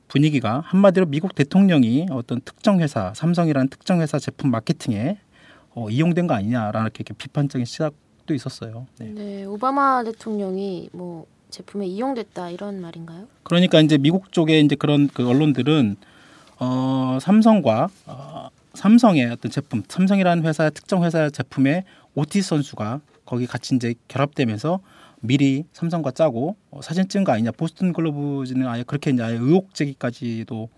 분위기가 0.09 0.61
한마디로 0.65 1.05
미국 1.05 1.33
대통령이 1.33 2.07
어떤 2.11 2.41
특정 2.41 2.81
회사 2.81 3.13
삼성이라는 3.13 3.69
특정 3.69 4.01
회사 4.01 4.19
제품 4.19 4.51
마케팅에 4.51 5.17
어, 5.73 5.89
이용된 5.89 6.27
거 6.27 6.33
아니냐라는 6.33 6.91
이렇게 6.93 7.13
비판적인 7.13 7.63
시각도 7.63 8.33
있었어요. 8.33 8.85
네. 8.99 9.05
네, 9.15 9.45
오바마 9.45 10.03
대통령이 10.03 10.89
뭐 10.91 11.25
제품에 11.51 11.87
이용됐다 11.87 12.49
이런 12.49 12.81
말인가요? 12.81 13.27
그러니까 13.43 13.79
이제 13.79 13.97
미국 13.97 14.33
쪽에 14.33 14.59
이제 14.59 14.75
그런 14.75 15.07
그 15.07 15.25
언론들은 15.25 15.95
어, 16.63 17.17
삼성과 17.19 17.89
어, 18.05 18.49
삼성의 18.75 19.31
어떤 19.31 19.51
제품, 19.51 19.81
삼성이라는 19.87 20.45
회사의 20.45 20.69
특정 20.75 21.03
회사의 21.03 21.31
제품에 21.31 21.85
오티 22.13 22.43
선수가 22.43 23.01
거기 23.25 23.47
같이 23.47 23.75
이제 23.75 23.95
결합되면서 24.07 24.79
미리 25.21 25.65
삼성과 25.73 26.11
짜고 26.11 26.55
어, 26.69 26.81
사진 26.83 27.07
찍은 27.09 27.23
거 27.23 27.31
아니냐. 27.31 27.49
보스턴 27.53 27.93
글로브즈는 27.93 28.67
아예 28.67 28.83
그렇게 28.83 29.09
이제 29.09 29.23
아예 29.23 29.33
의혹 29.33 29.73
제기까지도 29.73 30.69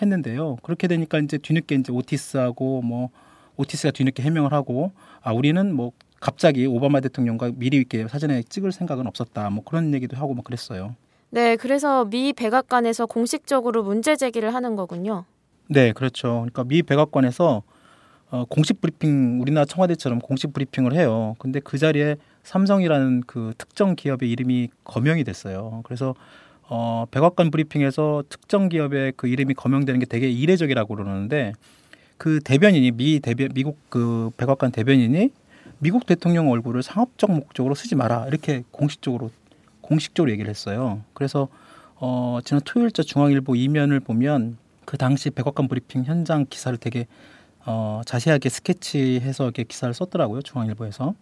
했는데요. 0.00 0.56
그렇게 0.62 0.86
되니까 0.86 1.18
이제 1.18 1.36
뒤늦게 1.36 1.74
이제 1.74 1.90
오티스하고 1.90 2.82
뭐 2.82 3.10
오티스가 3.56 3.90
뒤늦게 3.90 4.22
해명을 4.22 4.52
하고 4.52 4.92
아 5.20 5.32
우리는 5.32 5.74
뭐 5.74 5.90
갑자기 6.20 6.64
오바마 6.66 7.00
대통령과 7.00 7.50
미리 7.56 7.78
이렇게 7.78 8.06
사진에 8.06 8.44
찍을 8.44 8.70
생각은 8.70 9.08
없었다. 9.08 9.50
뭐 9.50 9.64
그런 9.64 9.94
얘기도 9.94 10.16
하고 10.16 10.32
막 10.34 10.44
그랬어요. 10.44 10.94
네, 11.34 11.56
그래서 11.56 12.04
미 12.04 12.32
백악관에서 12.32 13.06
공식적으로 13.06 13.82
문제 13.82 14.14
제기를 14.14 14.54
하는 14.54 14.76
거군요. 14.76 15.24
네, 15.66 15.90
그렇죠. 15.90 16.28
그러니까 16.28 16.62
미 16.62 16.80
백악관에서 16.84 17.64
어, 18.30 18.44
공식 18.44 18.80
브리핑 18.80 19.40
우리나라 19.40 19.64
청와대처럼 19.64 20.20
공식 20.20 20.52
브리핑을 20.52 20.94
해요. 20.94 21.34
근데 21.40 21.58
그 21.58 21.76
자리에 21.76 22.18
삼성이라는 22.44 23.24
그 23.26 23.52
특정 23.58 23.96
기업의 23.96 24.30
이름이 24.30 24.68
거명이 24.84 25.24
됐어요. 25.24 25.80
그래서 25.82 26.14
어, 26.68 27.06
백악관 27.10 27.50
브리핑에서 27.50 28.22
특정 28.28 28.68
기업의 28.68 29.14
그 29.16 29.26
이름이 29.26 29.54
거명되는 29.54 29.98
게 29.98 30.06
되게 30.06 30.30
이례적이라고 30.30 30.94
그러는데 30.94 31.52
그 32.16 32.38
대변인이 32.44 32.92
미 32.92 33.18
대변 33.18 33.48
미국 33.54 33.76
그 33.88 34.30
백악관 34.36 34.70
대변인이 34.70 35.30
미국 35.80 36.06
대통령 36.06 36.48
얼굴을 36.48 36.84
상업적 36.84 37.32
목적으로 37.32 37.74
쓰지 37.74 37.96
마라 37.96 38.28
이렇게 38.28 38.62
공식적으로 38.70 39.32
공식적으로 39.84 40.32
얘기를 40.32 40.48
했어요. 40.48 41.02
그래서 41.12 41.48
어, 41.96 42.38
지난 42.44 42.60
토요일자 42.64 43.02
중앙일보 43.02 43.54
이면을 43.54 44.00
보면 44.00 44.56
그 44.84 44.96
당시 44.96 45.30
백악관 45.30 45.68
브리핑 45.68 46.04
현장 46.04 46.46
기사를 46.48 46.76
되게 46.78 47.06
어, 47.66 48.00
자세하게 48.04 48.48
스케치해서 48.48 49.44
이렇게 49.44 49.64
기사를 49.64 49.92
썼더라고요 49.94 50.42
중앙일보에서. 50.42 51.14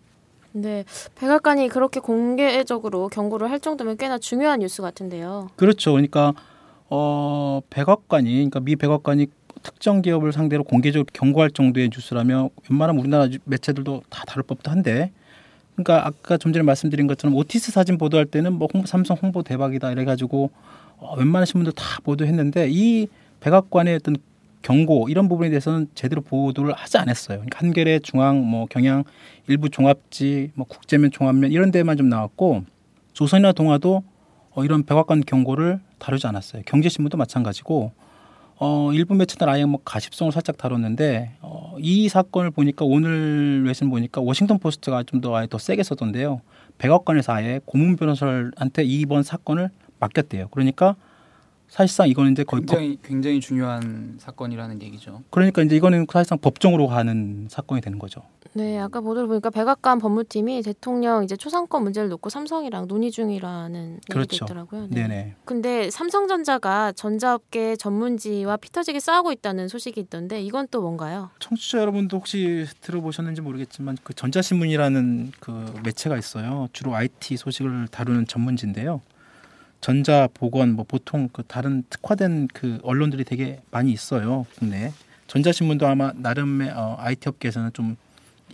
네, 0.52 0.85
백악관이 1.14 1.69
그렇게 1.69 1.99
공개적으로 1.99 3.09
경고를 3.09 3.50
할 3.50 3.59
정도면 3.59 3.97
꽤나 3.97 4.19
중요한 4.19 4.61
뉴스 4.61 4.83
같은데요. 4.83 5.49
그렇죠. 5.57 5.92
그러니까 5.92 6.35
어, 6.90 7.61
백악관이 7.71 8.33
그러니까 8.33 8.61
미 8.61 8.76
백악관이 8.76 9.28
특정 9.62 10.02
기업을 10.02 10.33
상대로 10.33 10.64
공개적으로 10.64 11.07
경고할 11.12 11.50
정도의 11.50 11.90
뉴스라면 11.92 12.50
웬만하면 12.69 13.00
우리나라 13.00 13.28
매체들도 13.45 14.02
다 14.11 14.25
다룰 14.26 14.42
법도 14.42 14.71
한데 14.71 15.12
그러니까 15.75 16.07
아까 16.07 16.37
좀 16.37 16.52
전에 16.52 16.62
말씀드린 16.62 17.07
것처럼 17.07 17.35
오티스 17.37 17.73
사진 17.73 17.99
보도할 17.99 18.26
때는 18.26 18.52
뭐 18.55 18.69
홍보, 18.73 18.87
삼성 18.87 19.17
홍보 19.21 19.43
대박이다 19.43 19.91
이래가지고 19.93 20.50
어, 20.99 21.17
웬만한 21.17 21.47
신문들 21.47 21.73
다 21.73 21.85
보도했는데 22.05 22.69
이 22.71 23.09
백악관의 23.41 23.97
어떤 23.97 24.17
경고 24.62 25.09
이런 25.09 25.29
부분에 25.29 25.50
대해서는 25.50 25.88
제대로 25.95 26.23
보도를 26.23 26.73
하지 26.75 26.99
않았어요. 26.99 27.38
그러니까 27.38 27.59
한겨레, 27.59 27.99
중앙, 28.00 28.45
뭐 28.49 28.67
경향, 28.67 29.02
일부 29.49 29.69
종합지, 29.69 30.52
뭐 30.55 30.67
국제면, 30.67 31.11
종합면 31.11 31.50
이런 31.50 31.73
데만 31.73 31.97
좀 31.97 32.09
나왔고 32.09 32.64
조선이나 33.12 33.52
동아도 33.52 34.05
어, 34.52 34.64
이런 34.64 34.85
백악관 34.85 35.23
경고를 35.26 35.81
다루지 35.99 36.26
않았어요. 36.26 36.62
경제신문도 36.67 37.17
마찬가지고 37.17 37.93
어, 38.64 38.92
일부 38.92 39.16
매체들 39.16 39.49
아예 39.49 39.64
뭐 39.64 39.81
가십성을 39.85 40.31
살짝 40.31 40.57
다뤘는데 40.57 41.33
어, 41.40 41.75
이 41.81 42.09
사건을 42.09 42.52
보니까 42.52 42.85
오늘 42.85 43.64
외신 43.66 43.90
보니까 43.90 44.21
워싱턴 44.21 44.61
포스트가 44.61 45.02
좀 45.02 45.21
더 45.21 45.35
아예 45.35 45.49
더 45.49 45.59
세게 45.59 45.83
썼던데요. 45.83 46.40
백악관에서 46.78 47.33
아예 47.33 47.59
고문 47.64 47.97
변호사한테 47.97 48.85
이번 48.85 49.25
사건을 49.25 49.71
맡겼대요. 49.99 50.47
그러니까 50.52 50.95
사실상 51.73 52.07
이거는 52.07 52.33
이제 52.33 52.45
거의 52.45 52.67
굉장히 52.67 52.99
굉장히 53.02 53.41
중요한 53.41 54.19
사건이라는 54.19 54.83
얘기죠. 54.83 55.12
법, 55.12 55.31
그러니까 55.31 55.62
이제 55.62 55.75
이거는 55.75 56.07
사실상 56.12 56.37
법정으로 56.37 56.87
가는 56.87 57.49
사건이 57.49 57.81
되는 57.81 57.99
거죠. 57.99 58.21
네, 58.52 58.79
아까 58.79 59.00
보도를 59.00 59.26
보니까 59.26 59.49
백악관 59.49 59.99
법무팀이 59.99 60.61
대통령 60.61 61.25
이제 61.25 61.35
초상권 61.35 61.83
문제를 61.83 62.11
놓고 62.11 62.29
삼성이랑 62.29 62.88
논의 62.88 63.11
중이라는 63.11 64.00
그렇죠. 64.11 64.35
얘기도 64.35 64.45
있더라고요. 64.45 64.88
네. 64.91 65.09
네 65.09 65.35
근데 65.47 65.88
삼성전자가 65.88 66.93
전자업계 66.93 67.76
전문지와 67.76 68.59
피터지게 68.59 69.00
싸우고 69.00 69.33
있다는 69.33 69.69
소식이 69.69 69.99
있던데 69.99 70.43
이건 70.43 70.69
또 70.71 70.83
뭔가요? 70.83 71.31
청취자 71.38 71.79
여러분도 71.79 72.19
혹시 72.19 72.67
들어보셨는지 72.83 73.41
모르겠지만 73.41 73.97
그 74.02 74.12
전자신문이라는 74.12 75.33
그 75.41 75.73
매체가 75.85 76.19
있어요. 76.19 76.69
주로 76.75 76.95
IT 76.95 77.38
소식을 77.38 77.88
다루는 77.88 78.26
전문지인데요. 78.26 79.00
전자 79.83 80.29
보건 80.33 80.73
뭐 80.75 80.87
보통 80.89 81.29
그 81.33 81.43
다른 81.43 81.83
특화된 81.91 82.49
그 82.55 82.79
언론들이 82.85 83.25
되게 83.25 83.61
많이 83.71 83.93
있어요 83.93 84.47
국내 84.59 84.93
전자신문도 85.27 85.87
아마 85.87 86.12
나름의 86.15 86.71
어, 86.71 86.97
IT 86.99 87.29
업계에서는 87.29 87.73
좀 87.75 87.97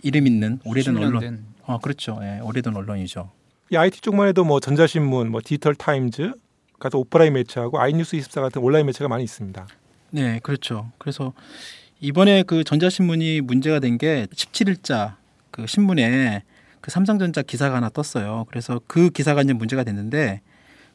이름 0.01 0.27
있는 0.27 0.59
오래된 0.65 0.97
언론. 0.97 1.19
된. 1.19 1.45
어 1.63 1.77
그렇죠. 1.79 2.19
예, 2.23 2.39
오래된 2.39 2.75
언론이죠. 2.75 3.29
이 3.71 3.75
IT 3.75 4.01
쪽만 4.01 4.27
해도 4.29 4.43
뭐 4.43 4.59
전자신문, 4.59 5.29
뭐 5.29 5.41
디지털 5.43 5.75
타임즈, 5.75 6.31
같은 6.79 6.97
오프라인 6.99 7.33
매체하고 7.33 7.79
아이뉴스 7.79 8.15
24 8.15 8.41
같은 8.41 8.61
온라인 8.63 8.85
매체가 8.87 9.07
많이 9.07 9.23
있습니다. 9.23 9.67
네 10.11 10.39
그렇죠. 10.41 10.89
그래서 10.97 11.33
이번에 11.99 12.41
그 12.43 12.63
전자신문이 12.63 13.41
문제가 13.41 13.79
된 13.79 13.97
게 13.97 14.25
17일자 14.33 15.15
그 15.51 15.67
신문에 15.67 16.43
그 16.81 16.89
삼성전자 16.91 17.41
기사가 17.43 17.75
하나 17.75 17.89
떴어요. 17.89 18.45
그래서 18.49 18.79
그 18.87 19.09
기사가 19.09 19.41
이제 19.43 19.53
문제가 19.53 19.83
됐는데 19.83 20.41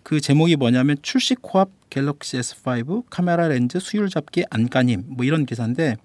그 0.05 0.21
제목이 0.21 0.55
뭐냐면 0.57 0.99
출시 1.03 1.35
코앞 1.35 1.71
갤럭시 1.91 2.37
S5 2.39 3.05
카메라 3.09 3.49
렌즈 3.49 3.81
수율 3.81 4.11
잡기 4.11 4.45
안간힘 4.51 5.05
뭐 5.09 5.25
이런 5.25 5.47
기사인데 5.47 5.97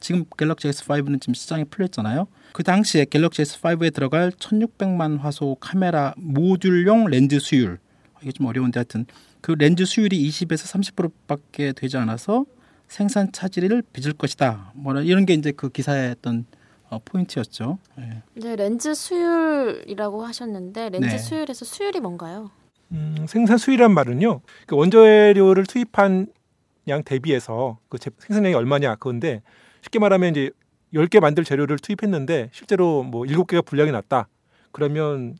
지금 0.00 0.24
갤럭시 0.36 0.68
S5는 0.68 1.20
지금 1.20 1.34
시장에 1.34 1.64
풀렸잖아요. 1.64 2.26
그 2.54 2.64
당시에 2.64 3.04
갤럭시 3.04 3.42
S5에 3.42 3.92
들어갈 3.92 4.30
1600만 4.30 5.18
화소 5.18 5.56
카메라 5.60 6.14
모듈용 6.16 7.06
렌즈 7.06 7.38
수율 7.38 7.78
이게 8.22 8.32
좀 8.32 8.46
어려운데 8.46 8.80
하여튼 8.80 9.04
그 9.42 9.52
렌즈 9.52 9.84
수율이 9.84 10.28
20에서 10.28 10.94
30%밖에 10.94 11.72
되지 11.72 11.98
않아서 11.98 12.46
생산 12.88 13.32
차질을 13.32 13.82
빚을 13.92 14.14
것이다. 14.14 14.72
뭐라 14.74 15.02
이런 15.02 15.26
게 15.26 15.34
이제 15.34 15.52
그 15.52 15.68
기사의 15.68 16.12
어떤 16.12 16.46
어, 16.88 17.00
포인트였죠. 17.04 17.78
네. 17.96 18.22
네, 18.34 18.56
렌즈 18.56 18.94
수율이라고 18.94 20.24
하셨는데 20.24 20.88
렌즈 20.88 21.06
네. 21.06 21.18
수율에서 21.18 21.66
수율이 21.66 22.00
뭔가요? 22.00 22.50
음, 22.92 23.26
생산 23.28 23.58
수율이란 23.58 23.92
말은요. 23.92 24.40
그 24.66 24.76
원재료를 24.76 25.64
투입한 25.66 26.26
양 26.88 27.02
대비해서 27.02 27.78
그 27.88 27.98
제- 27.98 28.10
생산량이 28.18 28.54
얼마냐 28.54 28.96
그건데 28.96 29.42
쉽게 29.82 29.98
말하면 29.98 30.30
이제 30.32 30.50
10개 30.92 31.20
만들 31.20 31.44
재료를 31.44 31.78
투입했는데 31.78 32.50
실제로 32.52 33.02
뭐 33.02 33.24
7개가 33.24 33.64
불량이 33.64 33.92
났다. 33.92 34.28
그러면 34.72 35.36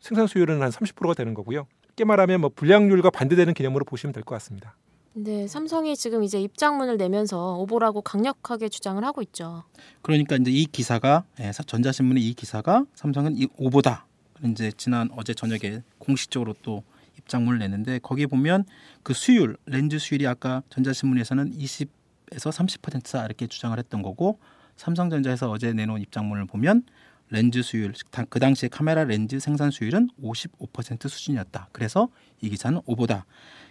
생산 0.00 0.26
수율은 0.26 0.62
한 0.62 0.70
30%가 0.70 1.14
되는 1.14 1.34
거고요. 1.34 1.66
쉽게 1.88 2.04
말하면 2.04 2.40
뭐 2.40 2.50
불량률과 2.54 3.10
반대되는 3.10 3.54
개념으로 3.54 3.84
보시면 3.84 4.12
될 4.12 4.22
것 4.24 4.34
같습니다. 4.36 4.74
네, 5.18 5.46
삼성이 5.46 5.96
지금 5.96 6.22
이제 6.24 6.38
입장문을 6.40 6.98
내면서 6.98 7.56
오보라고 7.56 8.02
강력하게 8.02 8.68
주장을 8.68 9.02
하고 9.02 9.22
있죠. 9.22 9.62
그러니까 10.02 10.36
이제 10.36 10.50
이 10.50 10.66
기사가 10.66 11.24
예, 11.40 11.52
사- 11.52 11.62
전자신문의 11.62 12.22
이 12.22 12.34
기사가 12.34 12.84
삼성은 12.94 13.36
이 13.36 13.46
오보다. 13.56 14.06
이제 14.44 14.70
지난 14.76 15.08
어제 15.16 15.32
저녁에 15.32 15.82
공식적으로 15.98 16.54
또 16.62 16.82
입장문을 17.26 17.58
냈는데 17.58 17.98
거기에 17.98 18.26
보면 18.26 18.64
그 19.02 19.12
수율 19.12 19.56
렌즈 19.66 19.98
수율이 19.98 20.26
아까 20.26 20.62
전자신문에서는 20.70 21.52
20에서 21.52 21.90
30%다 22.30 23.24
이렇게 23.24 23.46
주장을 23.46 23.76
했던 23.76 24.02
거고 24.02 24.38
삼성전자에서 24.76 25.50
어제 25.50 25.72
내놓은 25.72 26.00
입장문을 26.00 26.46
보면 26.46 26.84
렌즈 27.28 27.62
수율 27.62 27.92
그 28.28 28.38
당시에 28.38 28.68
카메라 28.68 29.04
렌즈 29.04 29.40
생산 29.40 29.70
수율은 29.72 30.10
55% 30.22 31.08
수준이었다. 31.08 31.68
그래서 31.72 32.08
이 32.40 32.48
기사는 32.48 32.80
오보다. 32.86 33.26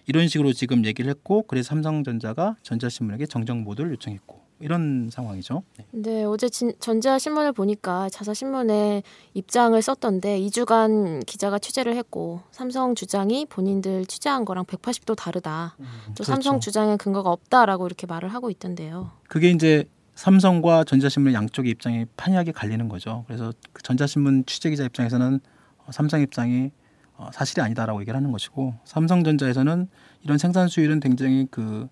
이런 0.07 0.27
식으로 0.27 0.51
지금 0.51 0.85
얘기를 0.85 1.09
했고 1.09 1.43
그래서 1.43 1.69
삼성전자가 1.69 2.57
전자신문에게 2.63 3.25
정정 3.27 3.63
보도를 3.63 3.91
요청했고 3.91 4.44
이런 4.59 5.09
상황이죠. 5.11 5.63
네. 5.77 5.85
네, 5.91 6.23
어제 6.23 6.49
진, 6.49 6.73
전자 6.79 7.19
신문을 7.19 7.51
보니까 7.51 8.09
자사 8.09 8.33
신문에 8.33 9.03
입장을 9.33 9.79
썼던데 9.81 10.39
2주간 10.39 11.25
기자가 11.25 11.59
취재를 11.59 11.95
했고 11.95 12.41
삼성 12.51 12.95
주장이 12.95 13.45
본인들 13.47 14.05
취재한 14.05 14.45
거랑 14.45 14.65
180도 14.65 15.15
다르다. 15.15 15.75
또 16.15 16.23
삼성 16.23 16.53
그렇죠. 16.53 16.63
주장에 16.65 16.97
근거가 16.97 17.29
없다라고 17.31 17.85
이렇게 17.85 18.07
말을 18.07 18.29
하고 18.29 18.49
있던데요. 18.49 19.11
그게 19.27 19.51
이제 19.51 19.85
삼성과 20.15 20.85
전자신문 20.85 21.33
양쪽의 21.33 21.71
입장이 21.71 22.05
판이하게 22.15 22.53
갈리는 22.53 22.87
거죠. 22.87 23.25
그래서 23.27 23.51
그 23.73 23.83
전자신문 23.83 24.45
취재기자 24.45 24.85
입장에서는 24.85 25.39
어, 25.85 25.91
삼성 25.91 26.21
입장이 26.21 26.71
어, 27.17 27.29
사실이 27.33 27.61
아니다라고 27.61 28.01
얘기를 28.01 28.15
하는 28.15 28.31
것이고 28.31 28.73
삼성전자에서는 28.85 29.89
이런 30.23 30.37
생산 30.37 30.67
수율은 30.67 30.99
굉장히 31.01 31.47
그 31.51 31.87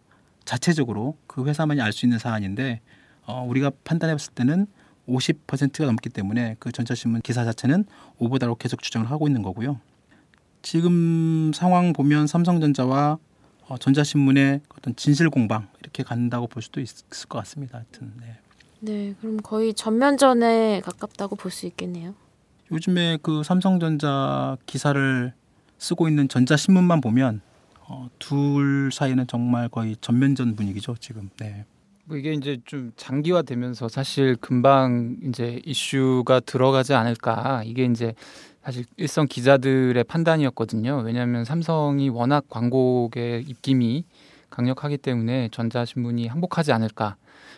자체적으로 0.45 1.17
그 1.27 1.45
회사만이 1.45 1.81
알 1.81 1.91
수 1.93 2.05
있는 2.05 2.19
사안인데 2.19 2.81
어, 3.25 3.45
우리가 3.47 3.71
판단해 3.83 4.13
봤을 4.13 4.33
때는 4.33 4.67
50%가 5.07 5.85
넘기 5.85 6.09
때문에 6.09 6.55
그 6.59 6.71
전자신문 6.71 7.21
기사 7.21 7.43
자체는 7.45 7.85
오보다로 8.19 8.55
계속 8.55 8.81
주장을 8.81 9.09
하고 9.09 9.27
있는 9.27 9.41
거고요. 9.41 9.79
지금 10.61 11.51
상황 11.53 11.93
보면 11.93 12.27
삼성전자와 12.27 13.17
어, 13.67 13.77
전자신문의 13.77 14.61
어떤 14.77 14.95
진실 14.95 15.29
공방 15.29 15.67
이렇게 15.81 16.03
간다고 16.03 16.47
볼 16.47 16.61
수도 16.61 16.79
있을 16.81 17.05
것 17.27 17.39
같습니다. 17.39 17.79
하여튼 17.79 18.13
네. 18.19 18.37
네, 18.79 19.15
그럼 19.21 19.37
거의 19.37 19.73
전면전에 19.73 20.81
가깝다고 20.81 21.35
볼 21.37 21.51
수 21.51 21.65
있겠네요. 21.67 22.13
요즘에 22.71 23.17
그 23.21 23.43
삼성전자 23.43 24.57
기사를 24.65 25.33
쓰고 25.77 26.07
있는 26.07 26.27
전자신문만 26.27 27.01
보면 27.01 27.41
어, 27.87 28.09
둘 28.19 28.89
사이는 28.91 29.27
정말 29.27 29.69
거의 29.69 29.95
전면전 29.99 30.55
분위기죠 30.55 30.95
지금. 30.99 31.29
네. 31.37 31.65
뭐 32.05 32.17
이게 32.17 32.33
이제 32.33 32.57
좀 32.65 32.91
장기화되면서 32.97 33.87
사실 33.87 34.35
금방 34.35 35.17
이제 35.23 35.61
이슈가 35.65 36.41
들어가지 36.41 36.93
않을까 36.93 37.63
이게 37.65 37.85
이제 37.85 38.13
사실 38.63 38.85
일선 38.97 39.27
기자들의 39.27 40.03
판단이었거든요. 40.05 41.01
왜냐하면 41.05 41.45
삼성이 41.45 42.09
워낙 42.09 42.45
광고의 42.49 43.43
입김이 43.47 44.05
강력하기 44.49 44.97
때문에 44.97 45.49
전자신문이 45.51 46.27
항복하지 46.27 46.71
않을까. 46.71 47.15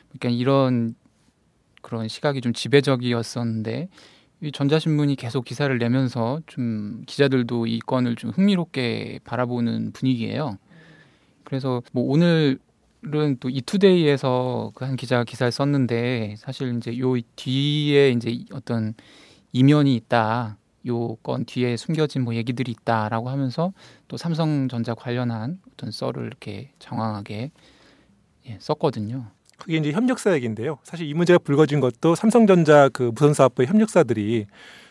그러니까 0.10 0.30
이런 0.30 0.96
그런 1.82 2.08
시각이 2.08 2.42
좀 2.42 2.54
지배적이었었는데 2.54 3.90
이 4.42 4.52
전자신문이 4.52 5.16
계속 5.16 5.46
기사를 5.46 5.76
내면서 5.78 6.42
좀 6.48 7.04
기자들도 7.08 7.68
이 7.68 7.80
건을 7.80 8.16
좀 8.16 8.32
흥미롭게 8.32 9.20
바라보는 9.24 9.92
분위기예요. 9.94 10.58
그래서 11.44 11.82
뭐 11.94 12.04
오늘은 12.06 12.60
또 13.40 13.50
이투데이에서 13.50 14.72
그 14.76 14.86
한 14.86 14.96
기자가 14.96 15.24
기사를 15.24 15.52
썼는데 15.52 16.36
사실 16.38 16.76
이제 16.78 16.98
요 17.00 17.14
뒤에 17.36 18.12
이제 18.12 18.44
어떤 18.54 18.94
이면이 19.54 19.96
있다. 19.96 20.58
요 20.88 21.18
건 21.24 21.46
뒤에 21.46 21.78
숨겨진 21.78 22.24
뭐 22.24 22.36
얘기들이 22.36 22.72
있다라고 22.72 23.30
하면서 23.30 23.74
또 24.08 24.18
삼성전자 24.18 24.94
관련한 24.94 25.60
어떤 25.74 25.90
썰을 25.92 26.28
이렇게 26.28 26.72
장황하게 26.80 27.52
예, 28.48 28.58
썼거든요. 28.60 29.32
그게 29.58 29.78
이제 29.78 29.92
협력사 29.92 30.34
얘기인데요. 30.34 30.78
사실 30.84 31.08
이 31.08 31.14
문제가 31.14 31.40
불거진 31.40 31.80
것도 31.80 32.16
삼성전자 32.16 32.90
그 32.90 33.12
무선사업부의 33.14 33.68
협력사들이 33.68 34.46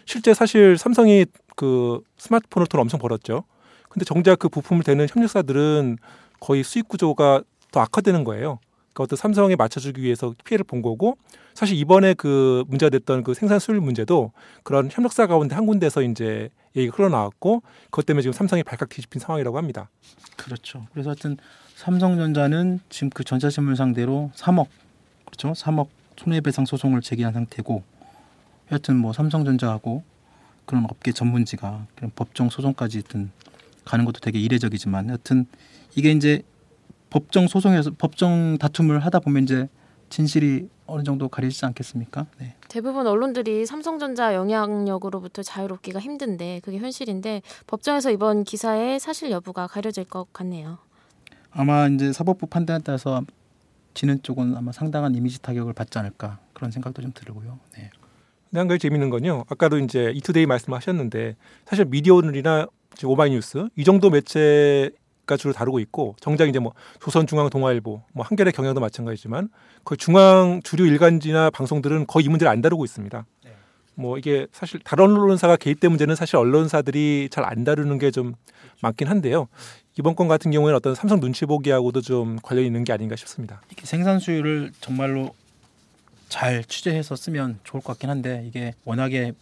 실제 0.07 0.35
사실 0.35 0.77
삼성이 0.79 1.27
그 1.57 2.01
스마트폰으로 2.19 2.67
돈 2.67 2.81
엄청 2.81 2.99
벌었죠. 3.01 3.45
근데 3.89 4.05
정작 4.05 4.39
그 4.39 4.49
부품을 4.49 4.83
대는 4.83 5.07
협력사들은 5.09 5.99
거의 6.41 6.65
수익 6.65 6.89
구조가 6.89 7.43
더 7.71 7.81
악화되는 7.81 8.25
거예요. 8.25 8.59
그러니까 8.95 9.03
어떤 9.03 9.17
삼성에 9.17 9.57
맞춰주기 9.57 10.03
위해서 10.03 10.35
피해를 10.45 10.65
본 10.65 10.81
거고 10.81 11.19
사실 11.53 11.77
이번에 11.77 12.15
그 12.15 12.65
문제가 12.69 12.91
됐던 12.91 13.25
그 13.25 13.35
생산 13.35 13.59
수율 13.59 13.81
문제도 13.81 14.33
그런 14.63 14.89
협력사 14.91 15.27
가운데 15.27 15.55
한 15.55 15.67
군데서 15.67 16.03
이제 16.03 16.49
얘기가 16.77 16.97
흘러나왔고 16.97 17.63
그것 17.87 18.07
때문에 18.07 18.23
지금 18.23 18.33
삼성이 18.33 18.63
발칵 18.63 18.89
뒤집힌 18.89 19.21
상황이라고 19.21 19.59
합니다. 19.59 19.91
그렇죠. 20.37 20.87
그래서 20.93 21.11
하여튼 21.11 21.37
삼성전자는 21.77 22.81
지금 22.89 23.11
그 23.11 23.25
전자신문 23.25 23.75
상대로 23.75 24.31
3억 24.37 24.67
그렇죠. 25.27 25.53
3억 25.53 25.89
손해배상 26.17 26.65
소송을 26.65 27.01
제기한 27.01 27.33
상태고 27.33 27.83
여하튼 28.71 28.97
뭐 28.97 29.13
삼성전자하고 29.13 30.05
그런 30.67 30.85
업계 30.85 31.13
전문지가 31.13 31.87
그런 31.97 32.13
법정 32.15 32.49
소송까지 32.49 33.03
든 33.03 33.31
가는 33.85 34.05
것도 34.05 34.21
되게 34.21 34.39
이례적이지만 34.39 35.09
여하튼 35.09 35.47
이게 35.95 36.11
이제 36.13 36.43
법정 37.15 37.47
소송에서 37.47 37.93
법정 37.97 38.59
다툼을 38.59 38.99
하다 38.99 39.21
보면 39.21 39.45
이제 39.45 39.69
진실이 40.11 40.69
어느 40.87 41.05
정도 41.05 41.29
가리지 41.29 41.65
않겠습니까? 41.65 42.27
네. 42.41 42.57
대부분 42.69 43.07
언론들이 43.07 43.67
삼성전자 43.67 44.35
영향력으로부터 44.35 45.45
자유롭기가 45.45 46.01
힘든데 46.01 46.61
그게 46.65 46.79
현실인데 46.79 47.43
법정에서 47.69 48.11
이번 48.11 48.43
기사의 48.43 48.99
사실 48.99 49.31
여부가 49.31 49.69
가려질 49.69 50.07
것 50.07 50.33
같네요. 50.33 50.79
아마 51.53 51.87
이제 51.87 52.13
사법부 52.13 52.49
판단에 52.49 52.81
따라서 52.83 53.23
지는 53.95 54.21
쪽은 54.21 54.57
아마 54.57 54.73
상당한 54.73 55.15
이미지 55.15 55.41
타격을 55.41 55.73
받지 55.73 55.97
않을까 56.01 56.41
그런 56.53 56.73
생각도 56.73 57.01
좀 57.01 57.13
들고요. 57.15 57.61
네. 57.77 57.91
근데 58.51 58.59
한 58.59 58.67
가지 58.67 58.81
재밌는 58.81 59.11
건요. 59.11 59.45
아까도 59.49 59.79
이제 59.79 60.11
이투데이 60.17 60.47
말씀하셨는데 60.47 61.37
사실 61.65 61.85
미디어오늘이나 61.85 62.67
오마이뉴스 63.05 63.69
이 63.77 63.85
정도 63.85 64.11
매체 64.11 64.91
가 65.27 65.37
주로 65.37 65.53
다루고 65.55 65.79
있고 65.81 66.17
정작 66.21 66.49
이제 66.49 66.59
뭐 66.59 66.73
조선중앙동아일보, 67.01 68.03
뭐 68.13 68.25
한겨레 68.27 68.51
경향도 68.51 68.81
마찬가지지만 68.81 69.49
거의 69.85 69.97
중앙 69.97 70.61
주류 70.63 70.87
일간지나 70.87 71.51
방송들은 71.51 72.07
거의 72.07 72.27
이 72.27 72.29
문제를 72.29 72.51
안 72.51 72.61
다루고 72.61 72.85
있습니다. 72.85 73.25
네. 73.45 73.51
뭐 73.95 74.19
이게 74.19 74.47
사실 74.53 74.81
다른 74.81 75.05
언론사가 75.17 75.57
개입된 75.57 75.91
문제는 75.91 76.15
사실 76.15 76.37
언론사들이 76.37 77.29
잘 77.31 77.45
안 77.45 77.65
다루는 77.65 77.99
게 77.99 78.11
좀 78.11 78.35
많긴 78.83 79.09
한데요. 79.09 79.49
이번 79.99 80.15
건 80.15 80.29
같은 80.29 80.51
경우에는 80.51 80.77
어떤 80.77 80.95
삼성 80.95 81.21
눈치 81.21 81.47
보기하고도 81.47 82.03
좀 82.03 82.39
관련이 82.43 82.67
있는 82.67 82.85
게 82.85 82.93
아닌가 82.93 83.17
싶습니다. 83.17 83.63
이게 83.71 83.87
생산 83.87 84.19
수율을 84.19 84.73
정말로 84.81 85.35
잘 86.29 86.65
취재해서 86.65 87.17
쓰면 87.17 87.61
좋을 87.65 87.81
것 87.83 87.93
같긴 87.95 88.11
한데 88.11 88.45
이게 88.47 88.75
워낙에 88.85 89.33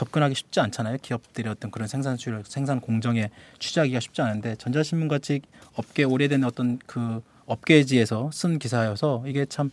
접근하기 0.00 0.34
쉽지 0.34 0.60
않잖아요. 0.60 0.96
기업들의 1.02 1.52
어떤 1.52 1.70
그런 1.70 1.86
생산 1.86 2.16
수율, 2.16 2.42
생산 2.46 2.80
공정에 2.80 3.28
취재하기가 3.58 4.00
쉽지 4.00 4.22
않은데 4.22 4.56
전자신문 4.56 5.08
같이 5.08 5.42
업계 5.74 6.04
오래된 6.04 6.42
어떤 6.44 6.78
그 6.86 7.22
업계지에서 7.44 8.30
쓴 8.32 8.58
기사여서 8.58 9.24
이게 9.26 9.44
참 9.44 9.70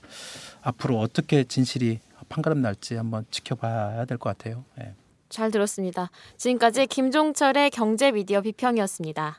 앞으로 0.61 0.99
어떻게 0.99 1.45
진실이 1.45 1.99
판가름 2.27 2.61
날지 2.61 2.95
한번 2.95 3.25
지켜봐야 3.31 4.03
될 4.03 4.17
것 4.17 4.37
같아요. 4.37 4.65
네. 4.77 4.93
잘 5.29 5.49
들었습니다. 5.51 6.09
지금까지 6.35 6.87
김종철의 6.87 7.69
경제 7.69 8.11
미디어 8.11 8.41
비평이었습니다. 8.41 9.37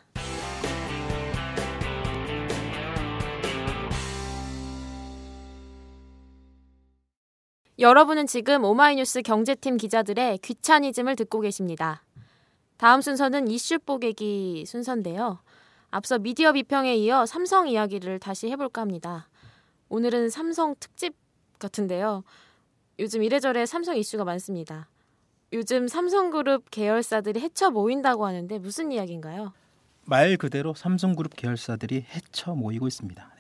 여러분은 7.80 8.26
지금 8.26 8.64
오마이뉴스 8.64 9.22
경제팀 9.22 9.76
기자들의 9.76 10.38
귀차니즘을 10.38 11.14
듣고 11.14 11.40
계십니다. 11.40 12.02
다음 12.76 13.00
순서는 13.00 13.46
이슈 13.46 13.78
뽀개기 13.78 14.64
순서인데요. 14.66 15.38
앞서 15.90 16.18
미디어 16.18 16.52
비평에 16.52 16.96
이어 16.96 17.24
삼성 17.24 17.68
이야기를 17.68 18.18
다시 18.18 18.48
해볼까 18.50 18.80
합니다. 18.80 19.28
오늘은 19.90 20.28
삼성 20.28 20.74
특집 20.80 21.14
같은데요. 21.60 22.24
요즘 22.98 23.22
이래저래 23.22 23.64
삼성 23.64 23.96
이슈가 23.96 24.24
많습니다. 24.24 24.88
요즘 25.52 25.86
삼성그룹 25.86 26.72
계열사들이 26.72 27.38
헤쳐 27.38 27.70
모인다고 27.70 28.26
하는데 28.26 28.58
무슨 28.58 28.90
이야기인가요? 28.90 29.52
말 30.04 30.36
그대로 30.36 30.74
삼성그룹 30.74 31.36
계열사들이 31.36 32.06
헤쳐 32.10 32.56
모이고 32.56 32.88
있습니다. 32.88 33.38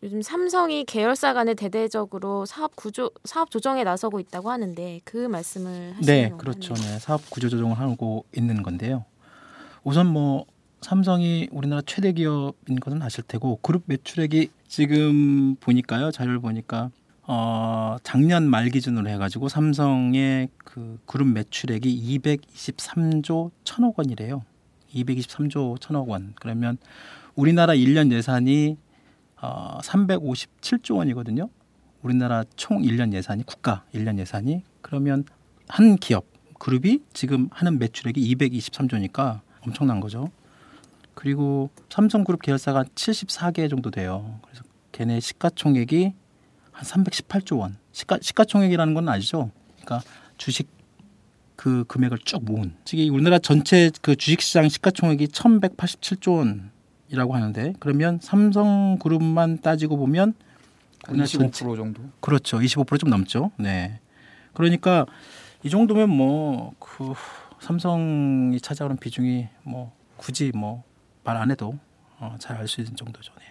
네. 0.00 0.06
요즘 0.06 0.22
삼성이 0.22 0.84
계열사 0.84 1.34
간에 1.34 1.54
대대적으로 1.54 2.46
사업 2.46 2.76
구조 2.76 3.10
사업 3.24 3.50
조정에 3.50 3.84
나서고 3.84 4.20
있다고 4.20 4.50
하는데 4.50 5.00
그 5.04 5.16
말씀을 5.16 5.94
하시는 5.96 6.00
네? 6.02 6.30
그렇죠. 6.36 6.74
네, 6.74 6.98
사업 6.98 7.28
구조 7.30 7.48
조정을 7.48 7.78
하고 7.78 8.24
있는 8.36 8.62
건데요. 8.62 9.04
우선 9.82 10.06
뭐 10.06 10.46
삼성이 10.80 11.48
우리나라 11.50 11.82
최대 11.84 12.12
기업인 12.12 12.78
것은 12.78 13.02
아실 13.02 13.24
테고 13.24 13.58
그룹 13.62 13.82
매출액이 13.86 14.50
지금 14.68 15.56
보니까요 15.56 16.12
자료를 16.12 16.38
보니까 16.38 16.90
어, 17.22 17.96
작년 18.04 18.48
말 18.48 18.70
기준으로 18.70 19.08
해가지고 19.10 19.48
삼성의 19.48 20.48
그 20.58 20.98
그룹 21.06 21.28
매출액이 21.28 22.20
223조 22.20 23.50
1천억 23.64 23.94
원이래요. 23.98 24.42
223조 24.94 25.78
1천억 25.78 26.08
원. 26.08 26.34
그러면 26.40 26.78
우리나라 27.34 27.74
1년 27.74 28.10
예산이 28.12 28.78
어, 29.40 29.78
357조 29.82 30.96
원이거든요. 30.96 31.48
우리나라 32.02 32.44
총 32.56 32.82
1년 32.82 33.12
예산이 33.12 33.44
국가 33.44 33.84
1년 33.94 34.18
예산이 34.18 34.62
그러면 34.82 35.24
한 35.66 35.96
기업 35.96 36.26
그룹이 36.58 37.02
지금 37.12 37.48
하는 37.52 37.78
매출액이 37.78 38.36
223조니까 38.36 39.40
엄청난 39.66 40.00
거죠. 40.00 40.30
그리고 41.14 41.70
삼성그룹 41.90 42.42
계열사가 42.42 42.84
74개 42.94 43.68
정도 43.68 43.90
돼요. 43.90 44.38
그래서 44.42 44.62
걔네 44.92 45.20
시가총액이 45.20 46.12
한 46.70 46.84
318조 46.84 47.58
원. 47.58 47.76
시가 47.92 48.18
시가총액이라는 48.20 48.94
건 48.94 49.08
아시죠? 49.08 49.50
그러니까 49.80 50.00
주식 50.36 50.68
그 51.56 51.84
금액을 51.88 52.18
쭉 52.18 52.44
모은. 52.44 52.76
즉 52.84 52.98
우리나라 53.12 53.40
전체 53.40 53.90
그 54.00 54.14
주식시장 54.14 54.68
시가총액이 54.68 55.26
1,187조 55.26 56.36
원 56.36 56.70
이라고 57.10 57.34
하는데 57.34 57.72
그러면 57.80 58.18
삼성그룹만 58.22 59.60
따지고 59.60 59.96
보면 59.96 60.34
우리나라 61.08 61.26
25% 61.26 61.38
전체- 61.38 61.64
정도. 61.76 62.02
그렇죠. 62.20 62.58
25%좀 62.58 63.08
넘죠. 63.10 63.50
네. 63.58 64.00
그러니까 64.54 65.06
이 65.62 65.70
정도면 65.70 66.10
뭐 66.10 66.74
그 66.78 67.12
삼성이 67.60 68.60
차지하는 68.60 68.96
비중이 68.98 69.48
뭐 69.64 69.92
굳이 70.16 70.52
뭐 70.54 70.82
말 71.24 71.36
안 71.36 71.50
해도 71.50 71.76
어, 72.20 72.36
잘 72.38 72.56
알 72.58 72.66
수 72.68 72.80
있는 72.80 72.96
정도죠. 72.96 73.32
네. 73.38 73.44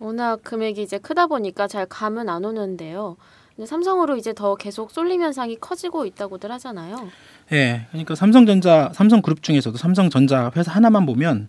워낙 0.00 0.42
금액이 0.42 0.82
이제 0.82 0.98
크다 0.98 1.26
보니까 1.26 1.66
잘 1.68 1.86
감은 1.86 2.28
안 2.28 2.44
오는데요. 2.44 3.16
근데 3.56 3.66
삼성으로 3.66 4.16
이제 4.16 4.32
더 4.32 4.54
계속 4.54 4.90
쏠림 4.92 5.20
현상이 5.22 5.56
커지고 5.60 6.06
있다고들 6.06 6.50
하잖아요. 6.52 7.08
예, 7.52 7.86
그러니까 7.90 8.14
삼성전자, 8.14 8.90
삼성그룹 8.94 9.42
중에서도 9.42 9.76
삼성전자 9.78 10.50
회사 10.56 10.70
하나만 10.72 11.06
보면 11.06 11.48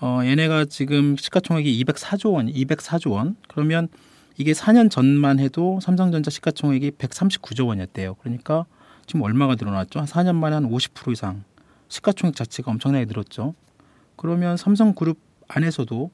어, 0.00 0.20
얘네가 0.22 0.66
지금 0.66 1.16
시가총액이 1.16 1.84
204조 1.84 2.34
원, 2.34 2.52
204조 2.52 3.12
원. 3.12 3.36
그러면 3.48 3.88
이게 4.36 4.52
4년 4.52 4.90
전만 4.90 5.38
해도 5.38 5.80
삼성전자 5.80 6.30
시가총액이 6.30 6.92
139조 6.92 7.68
원이었대요. 7.68 8.14
그러니까 8.16 8.66
지금 9.06 9.22
얼마가 9.22 9.54
늘어났죠? 9.58 10.00
한 10.00 10.06
4년 10.06 10.34
만에 10.34 10.54
한 10.54 10.68
50% 10.70 11.12
이상 11.12 11.44
시가총액 11.88 12.36
자체가 12.36 12.70
엄청나게 12.70 13.06
늘었죠. 13.06 13.54
그러면 14.16 14.56
삼성그룹 14.56 15.18
안에서도 15.48 16.10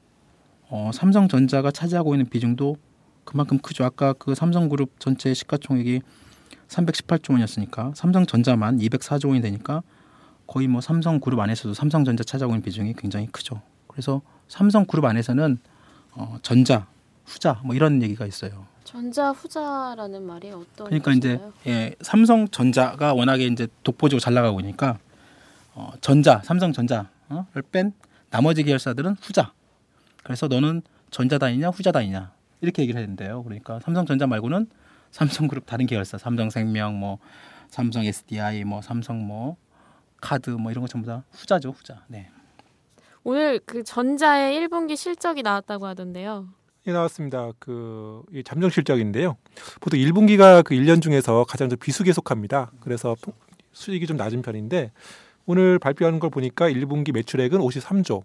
어, 0.68 0.90
삼성전자가 0.94 1.70
차지하고 1.70 2.14
있는 2.14 2.26
비중도 2.28 2.76
그만큼 3.24 3.58
크죠. 3.58 3.84
아까 3.84 4.12
그 4.12 4.34
삼성그룹 4.34 5.00
전체 5.00 5.34
시가총액이 5.34 6.02
318조 6.68 7.32
원이었으니까 7.32 7.92
삼성전자만 7.96 8.78
204조 8.78 9.28
원이 9.28 9.40
되니까 9.40 9.82
거의 10.46 10.68
뭐 10.68 10.80
삼성그룹 10.80 11.40
안에서도 11.40 11.74
삼성전자 11.74 12.22
있는 12.24 12.62
비중이 12.62 12.94
굉장히 12.94 13.26
크죠. 13.26 13.60
그래서 13.92 14.22
삼성그룹 14.48 15.04
안에서는 15.04 15.58
어, 16.12 16.38
전자, 16.42 16.86
후자 17.24 17.60
뭐 17.64 17.74
이런 17.74 18.02
얘기가 18.02 18.26
있어요. 18.26 18.66
전자 18.84 19.30
후자라는 19.30 20.22
말이 20.24 20.50
어떤 20.50 20.86
그러니까 20.86 21.12
이제 21.12 21.38
뜻인가요? 21.38 21.52
예, 21.66 21.94
삼성전자가 22.00 23.14
워낙에 23.14 23.46
이제 23.46 23.68
독보적으로 23.84 24.20
잘 24.20 24.34
나가고 24.34 24.60
있으니까 24.60 24.98
어, 25.74 25.92
전자, 26.00 26.40
삼성전자를 26.44 27.62
뺀 27.70 27.92
나머지 28.30 28.62
계열사들은 28.62 29.16
후자. 29.20 29.52
그래서 30.22 30.48
너는 30.48 30.82
전자단이냐 31.10 31.68
후자단이냐 31.68 32.32
이렇게 32.60 32.82
얘기를 32.82 33.00
했는데요. 33.00 33.42
그러니까 33.42 33.80
삼성전자 33.80 34.26
말고는 34.26 34.66
삼성그룹 35.10 35.66
다른 35.66 35.86
계열사, 35.86 36.18
삼성생명, 36.18 36.98
뭐 36.98 37.18
삼성 37.68 38.04
SDI, 38.04 38.64
뭐 38.64 38.82
삼성 38.82 39.26
뭐 39.26 39.56
카드 40.20 40.50
뭐 40.50 40.70
이런 40.70 40.82
거 40.82 40.88
전부 40.88 41.06
다 41.06 41.24
후자죠, 41.32 41.70
후자. 41.70 42.04
네. 42.08 42.30
오늘 43.24 43.60
그 43.64 43.84
전자의 43.84 44.58
1분기 44.68 44.96
실적이 44.96 45.42
나왔다고 45.42 45.86
하던데요. 45.86 46.48
예, 46.88 46.92
나왔습니다. 46.92 47.52
그이 47.60 48.42
잠정 48.44 48.68
실적인데요. 48.70 49.36
보통 49.80 50.00
1분기가 50.00 50.64
그 50.64 50.74
1년 50.74 51.00
중에서 51.00 51.44
가장 51.48 51.68
좀 51.68 51.78
비수기에 51.78 52.12
속합니다. 52.12 52.72
그래서 52.80 53.14
포- 53.22 53.32
수익이 53.72 54.06
좀 54.06 54.16
낮은 54.16 54.42
편인데 54.42 54.90
오늘 55.46 55.78
발표하는 55.78 56.18
걸 56.18 56.30
보니까 56.30 56.68
1분기 56.70 57.12
매출액은 57.12 57.60
53조 57.60 58.22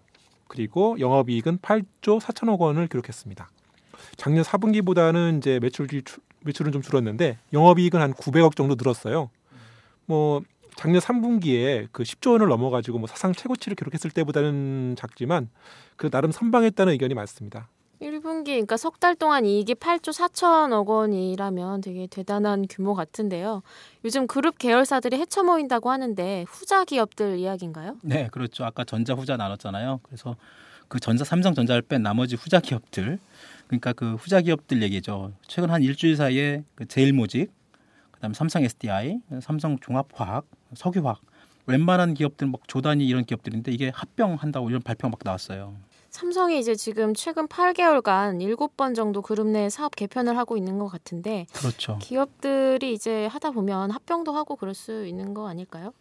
그리고 0.48 0.96
영업이익은 0.98 1.58
8조 1.58 2.20
4천억 2.20 2.58
원을 2.58 2.88
기록했습니다. 2.88 3.48
작년 4.16 4.42
4분기보다는 4.44 5.38
이제 5.38 5.60
매출이 5.60 6.02
주- 6.02 6.20
매출은 6.40 6.72
좀 6.72 6.82
줄었는데 6.82 7.38
영업이익은 7.52 8.00
한 8.00 8.12
900억 8.12 8.56
정도 8.56 8.74
늘었어요. 8.76 9.30
뭐 10.06 10.42
작년 10.78 11.00
3분기에 11.00 11.88
그 11.90 12.04
10조 12.04 12.30
원을 12.32 12.46
넘어가지고 12.46 13.00
뭐 13.00 13.08
사상 13.08 13.32
최고치를 13.32 13.74
기록했을 13.74 14.12
때보다는 14.12 14.94
작지만 14.96 15.50
그 15.96 16.08
나름 16.08 16.30
선방했다는 16.30 16.92
의견이 16.92 17.14
많습니다. 17.14 17.68
1분기 18.00 18.44
그러니까 18.44 18.76
석 18.76 19.00
달 19.00 19.16
동안 19.16 19.44
이익이 19.44 19.74
8조 19.74 20.12
4천억 20.12 20.86
원이라면 20.86 21.80
되게 21.80 22.06
대단한 22.06 22.64
규모 22.70 22.94
같은데요. 22.94 23.62
요즘 24.04 24.28
그룹 24.28 24.56
계열사들이 24.58 25.16
헤쳐 25.16 25.42
모인다고 25.42 25.90
하는데 25.90 26.44
후자 26.46 26.84
기업들 26.84 27.40
이야기인가요? 27.40 27.96
네, 28.04 28.28
그렇죠. 28.30 28.64
아까 28.64 28.84
전자 28.84 29.14
후자 29.14 29.36
나눴잖아요. 29.36 29.98
그래서 30.04 30.36
그 30.86 31.00
전자 31.00 31.24
삼성전자를 31.24 31.82
뺀 31.82 32.04
나머지 32.04 32.36
후자 32.36 32.60
기업들, 32.60 33.18
그러니까 33.66 33.92
그 33.94 34.14
후자 34.14 34.40
기업들 34.42 34.80
얘기죠. 34.84 35.32
최근 35.48 35.70
한 35.70 35.82
일주일 35.82 36.14
사이에 36.14 36.62
그 36.76 36.86
제일모직, 36.86 37.50
그다음 38.18 38.32
에 38.32 38.34
삼성 38.34 38.64
SDI, 38.64 39.20
삼성 39.40 39.78
종합화학, 39.78 40.44
석유화학 40.74 41.20
웬만한 41.66 42.14
기업들 42.14 42.48
막 42.48 42.66
조단위 42.66 43.06
이런 43.06 43.24
기업들인데 43.24 43.70
이게 43.72 43.90
합병한다고 43.94 44.68
이런 44.70 44.82
발표가 44.82 45.10
막 45.10 45.20
나왔어요. 45.22 45.76
삼성이 46.10 46.58
이제 46.58 46.74
지금 46.74 47.14
최근 47.14 47.46
8개월간 47.46 48.38
7번 48.38 48.94
정도 48.94 49.20
그룹 49.22 49.46
내 49.48 49.68
사업 49.68 49.94
개편을 49.94 50.36
하고 50.36 50.56
있는 50.56 50.78
것 50.78 50.88
같은데 50.88 51.46
그렇죠. 51.52 51.98
기업들이 52.00 52.92
이제 52.92 53.26
하다 53.26 53.50
보면 53.50 53.90
합병도 53.90 54.32
하고 54.32 54.56
그럴 54.56 54.74
수 54.74 55.06
있는 55.06 55.34
거 55.34 55.48
아닐까요? 55.48 55.92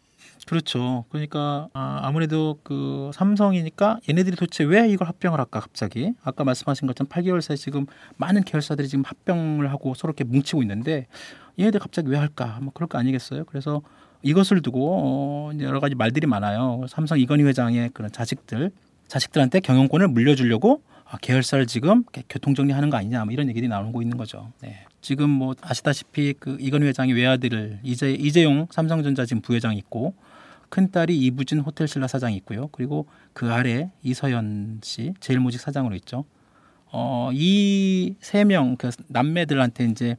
그렇죠. 0.48 1.06
그러니까 1.10 1.68
아, 1.74 2.00
아무래도 2.04 2.58
그 2.64 3.12
삼성이니까 3.14 4.00
얘네들이 4.10 4.38
도대체 4.38 4.64
왜 4.64 4.88
이걸 4.88 5.08
합병을 5.08 5.40
할까 5.40 5.60
갑자기? 5.60 6.14
아까 6.24 6.44
말씀하신 6.46 6.88
것처럼 6.88 7.10
8개월 7.10 7.42
사이 7.42 7.58
지금 7.58 7.86
많은 8.16 8.44
계열사들이 8.44 8.88
지금 8.88 9.04
합병을 9.06 9.70
하고 9.70 9.94
서로 9.94 10.12
이렇게 10.12 10.24
뭉치고 10.24 10.62
있는데 10.64 11.08
얘네들 11.60 11.80
갑자기 11.80 12.10
왜 12.10 12.18
할까? 12.18 12.60
뭐 12.62 12.72
그럴 12.74 12.88
거 12.88 12.98
아니겠어요? 12.98 13.46
그래서 13.46 13.82
이것을 14.24 14.62
두고 14.62 14.90
어, 14.92 15.52
여러 15.60 15.80
가지 15.80 15.96
말들이 15.96 16.28
많아요. 16.28 16.86
삼성 16.90 17.20
이건희 17.20 17.44
회장의 17.44 17.92
그런 17.94 18.12
자식들, 18.12 18.72
자식들한테 19.08 19.60
경영권을 19.62 20.08
물려주려고 20.10 20.82
아, 21.10 21.18
계열사를 21.22 21.66
지금 21.68 22.04
교통정리하는 22.30 22.90
거 22.90 22.98
아니냐 22.98 23.24
뭐 23.26 23.32
이런 23.32 23.48
얘기들이 23.48 23.70
나오고 23.70 24.02
있는 24.02 24.18
거죠. 24.18 24.52
네. 24.62 24.86
지금 25.02 25.30
뭐 25.30 25.56
아시다시피 25.62 26.34
그 26.38 26.58
이건희 26.60 26.86
회장의 26.88 27.14
외아들을 27.16 27.80
이제 27.84 28.12
이재용 28.12 28.68
삼성전자 28.72 29.26
지금 29.26 29.42
부회장이 29.42 29.78
있고 29.78 30.14
큰 30.70 30.92
딸이 30.92 31.18
이부진 31.18 31.60
호텔신라 31.60 32.08
사장이 32.08 32.36
있고요. 32.38 32.68
그리고 32.74 33.08
그 33.32 33.54
아래 33.54 33.90
이서연 34.04 34.82
씨 34.84 35.14
제일모직 35.22 35.62
사장으로 35.62 35.96
있죠. 35.96 36.26
어, 36.92 37.30
이 37.34 38.16
세 38.22 38.44
명 38.44 38.76
그 38.78 38.90
남매들한테 39.08 39.86
이제 39.86 40.18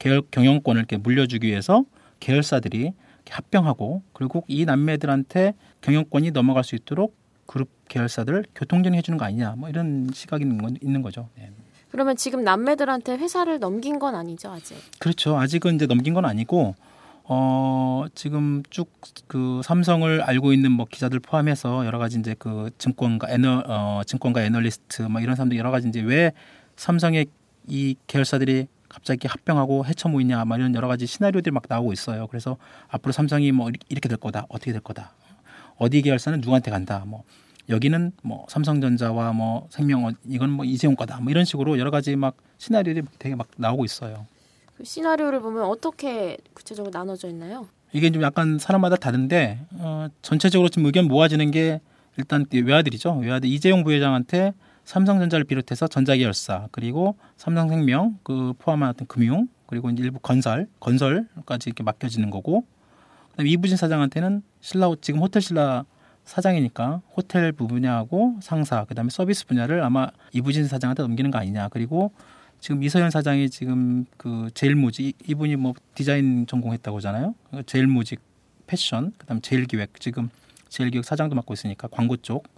계열 0.00 0.22
경영권을 0.32 0.80
이렇게 0.80 0.96
물려주기 0.96 1.46
위해서 1.46 1.84
계열사들이 2.18 2.92
합병하고 3.30 4.02
그리고 4.12 4.42
이 4.48 4.64
남매들한테 4.64 5.54
경영권이 5.82 6.32
넘어갈 6.32 6.64
수 6.64 6.74
있도록 6.74 7.14
그룹 7.46 7.68
계열사들을 7.88 8.46
교통정리 8.56 8.98
해주는 8.98 9.16
거 9.16 9.24
아니냐 9.24 9.54
뭐 9.56 9.68
이런 9.68 10.10
시각이 10.12 10.42
있는, 10.42 10.58
건, 10.58 10.76
있는 10.82 11.02
거죠. 11.02 11.28
네. 11.38 11.52
그러면 11.92 12.16
지금 12.16 12.42
남매들한테 12.42 13.16
회사를 13.16 13.60
넘긴 13.60 14.00
건 14.00 14.16
아니죠 14.16 14.50
아직? 14.50 14.76
그렇죠. 14.98 15.38
아직은 15.38 15.76
이제 15.76 15.86
넘긴 15.86 16.14
건 16.14 16.24
아니고 16.24 16.74
어 17.24 18.06
지금 18.16 18.64
쭉 18.70 18.90
그 19.26 19.60
삼성을 19.62 20.22
알고 20.22 20.52
있는 20.52 20.72
뭐 20.72 20.86
기자들 20.90 21.20
포함해서 21.20 21.86
여러 21.86 21.98
가지 21.98 22.18
이제 22.18 22.34
그 22.36 22.70
증권가 22.78 23.30
애널 23.30 23.62
어 23.68 24.02
증권가 24.04 24.42
애널리스트 24.42 25.02
막 25.02 25.22
이런 25.22 25.36
사람들 25.36 25.56
여러 25.56 25.70
가지 25.70 25.86
이제 25.86 26.00
왜 26.00 26.32
삼성의 26.74 27.26
이 27.68 27.94
계열사들이 28.08 28.66
갑자기 28.90 29.28
합병하고 29.28 29.86
해쳐 29.86 30.08
모이냐 30.08 30.44
막 30.44 30.58
이런 30.58 30.74
여러 30.74 30.88
가지 30.88 31.06
시나리오들이 31.06 31.52
막 31.52 31.62
나오고 31.68 31.92
있어요. 31.94 32.26
그래서 32.26 32.58
앞으로 32.88 33.12
삼성이 33.12 33.52
뭐 33.52 33.70
이렇게 33.88 34.08
될 34.08 34.18
거다. 34.18 34.46
어떻게 34.50 34.72
될 34.72 34.80
거다. 34.82 35.12
어디 35.78 36.02
계열사는 36.02 36.40
누구한테 36.40 36.70
간다. 36.70 37.04
뭐 37.06 37.22
여기는 37.68 38.12
뭐 38.22 38.46
삼성전자와 38.48 39.32
뭐 39.32 39.68
생명 39.70 40.04
어, 40.06 40.10
이건 40.28 40.50
뭐 40.50 40.64
이재용 40.64 40.96
거다. 40.96 41.20
뭐 41.20 41.30
이런 41.30 41.44
식으로 41.44 41.78
여러 41.78 41.90
가지 41.90 42.16
막 42.16 42.36
시나리오들이 42.58 43.06
되게 43.18 43.36
막 43.36 43.46
나오고 43.56 43.84
있어요. 43.84 44.26
그 44.76 44.84
시나리오를 44.84 45.40
보면 45.40 45.64
어떻게 45.64 46.36
구체적으로 46.52 46.90
나눠져 46.92 47.28
있나요? 47.28 47.68
이게 47.92 48.10
좀 48.10 48.22
약간 48.22 48.58
사람마다 48.58 48.96
다른데 48.96 49.60
어, 49.74 50.08
전체적으로 50.20 50.68
지금 50.68 50.86
의견 50.86 51.06
모아지는 51.06 51.52
게 51.52 51.80
일단 52.16 52.44
외아들이죠. 52.52 53.18
외아들 53.18 53.48
이재용 53.48 53.84
부회장한테 53.84 54.52
삼성전자를 54.90 55.44
비롯해서 55.44 55.86
전자계열사 55.86 56.66
그리고 56.72 57.14
삼성생명 57.36 58.18
그 58.24 58.54
포함한 58.58 58.90
어떤 58.90 59.06
금융 59.06 59.46
그리고 59.66 59.88
이제 59.88 60.02
일부 60.02 60.18
건설 60.18 60.66
건설까지 60.80 61.68
이렇게 61.68 61.84
맡겨지는 61.84 62.28
거고 62.30 62.64
그다음에 63.30 63.48
이부진 63.50 63.76
사장한테는 63.76 64.42
신라 64.60 64.90
지금 65.00 65.20
호텔 65.20 65.42
신라 65.42 65.84
사장이니까 66.24 67.02
호텔 67.16 67.52
분야하고 67.52 68.38
상사 68.42 68.84
그다음에 68.84 69.10
서비스 69.10 69.46
분야를 69.46 69.80
아마 69.84 70.08
이부진 70.32 70.66
사장한테 70.66 71.04
넘기는 71.04 71.30
거 71.30 71.38
아니냐 71.38 71.68
그리고 71.68 72.10
지금 72.58 72.82
이서연 72.82 73.10
사장이 73.10 73.48
지금 73.48 74.06
그 74.16 74.48
제일모직 74.54 75.16
이분이 75.28 75.54
뭐 75.54 75.72
디자인 75.94 76.48
전공했다고 76.48 76.96
하잖아요. 76.96 77.34
제일모직 77.64 78.20
패션 78.66 79.12
그다음 79.18 79.40
제일기획 79.40 80.00
지금 80.00 80.30
제일기획 80.68 81.04
사장도 81.04 81.36
맡고 81.36 81.54
있으니까 81.54 81.86
광고 81.88 82.16
쪽 82.16 82.48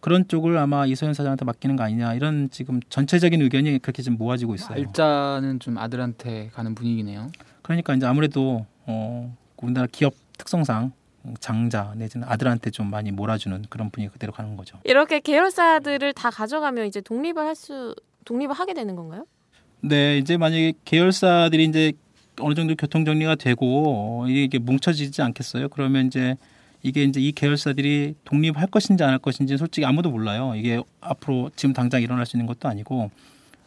그런 0.00 0.26
쪽을 0.26 0.56
아마 0.58 0.86
이서연 0.86 1.14
사장한테 1.14 1.44
맡기는 1.44 1.76
거 1.76 1.82
아니냐 1.82 2.14
이런 2.14 2.48
지금 2.50 2.80
전체적인 2.88 3.40
의견이 3.42 3.78
그렇게 3.80 4.02
지금 4.02 4.16
모아지고 4.18 4.54
있어요. 4.54 4.78
알짜는 4.78 5.60
좀 5.60 5.76
아들한테 5.78 6.50
가는 6.54 6.74
분위기네요. 6.74 7.30
그러니까 7.62 7.94
이제 7.94 8.06
아무래도 8.06 8.64
어 8.86 9.36
우리나라 9.58 9.86
기업 9.92 10.14
특성상 10.38 10.92
장자 11.38 11.92
내지는 11.96 12.26
아들한테 12.26 12.70
좀 12.70 12.88
많이 12.88 13.10
몰아주는 13.12 13.66
그런 13.68 13.90
분위기 13.90 14.10
그대로 14.10 14.32
가는 14.32 14.56
거죠. 14.56 14.78
이렇게 14.84 15.20
계열사들을 15.20 16.14
다 16.14 16.30
가져가면 16.30 16.86
이제 16.86 17.00
독립을 17.02 17.38
할 17.44 17.54
수 17.54 17.94
독립을 18.24 18.54
하게 18.54 18.72
되는 18.74 18.96
건가요? 18.96 19.26
네, 19.82 20.16
이제 20.18 20.36
만약에 20.38 20.74
계열사들이 20.84 21.64
이제 21.64 21.92
어느 22.40 22.54
정도 22.54 22.74
교통 22.74 23.04
정리가 23.04 23.34
되고 23.34 24.24
이게 24.28 24.58
뭉쳐지지 24.58 25.20
않겠어요? 25.20 25.68
그러면 25.68 26.06
이제 26.06 26.36
이게 26.82 27.04
이제 27.04 27.20
이 27.20 27.32
계열사들이 27.32 28.14
독립할 28.24 28.66
것인지 28.68 29.04
안 29.04 29.10
할 29.10 29.18
것인지 29.18 29.56
솔직히 29.58 29.84
아무도 29.84 30.10
몰라요. 30.10 30.54
이게 30.56 30.82
앞으로 31.00 31.50
지금 31.56 31.72
당장 31.72 32.00
일어날 32.02 32.24
수 32.26 32.36
있는 32.36 32.46
것도 32.46 32.68
아니고 32.68 33.10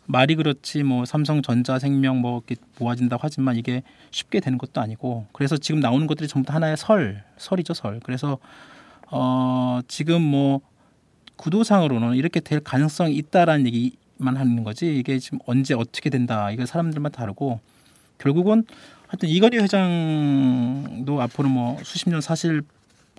말이 0.05 0.35
그렇지 0.35 0.83
뭐 0.83 1.05
삼성전자 1.05 1.79
생명 1.79 2.19
뭐 2.19 2.43
이렇게 2.47 2.61
모아진다고 2.79 3.21
하지만 3.23 3.55
이게 3.55 3.83
쉽게 4.11 4.39
되는 4.39 4.57
것도 4.57 4.81
아니고 4.81 5.27
그래서 5.31 5.57
지금 5.57 5.79
나오는 5.79 6.07
것들이 6.07 6.27
전부 6.27 6.47
다 6.47 6.55
하나의 6.55 6.75
설 6.77 7.23
설이죠 7.37 7.73
설 7.73 7.99
그래서 8.03 8.37
어 9.11 9.79
지금 9.87 10.21
뭐 10.21 10.59
구도상으로는 11.37 12.15
이렇게 12.15 12.39
될 12.39 12.59
가능성이 12.59 13.15
있다라는 13.15 13.65
얘기만 13.67 14.35
하는 14.37 14.63
거지 14.63 14.97
이게 14.97 15.19
지금 15.19 15.39
언제 15.45 15.73
어떻게 15.73 16.09
된다 16.09 16.51
이거 16.51 16.65
사람들만 16.65 17.11
다르고 17.11 17.59
결국은 18.17 18.65
하여튼 19.07 19.29
이건희 19.29 19.57
회장도 19.59 21.21
앞으로 21.21 21.47
뭐 21.49 21.77
수십 21.83 22.09
년 22.09 22.19
사실 22.21 22.61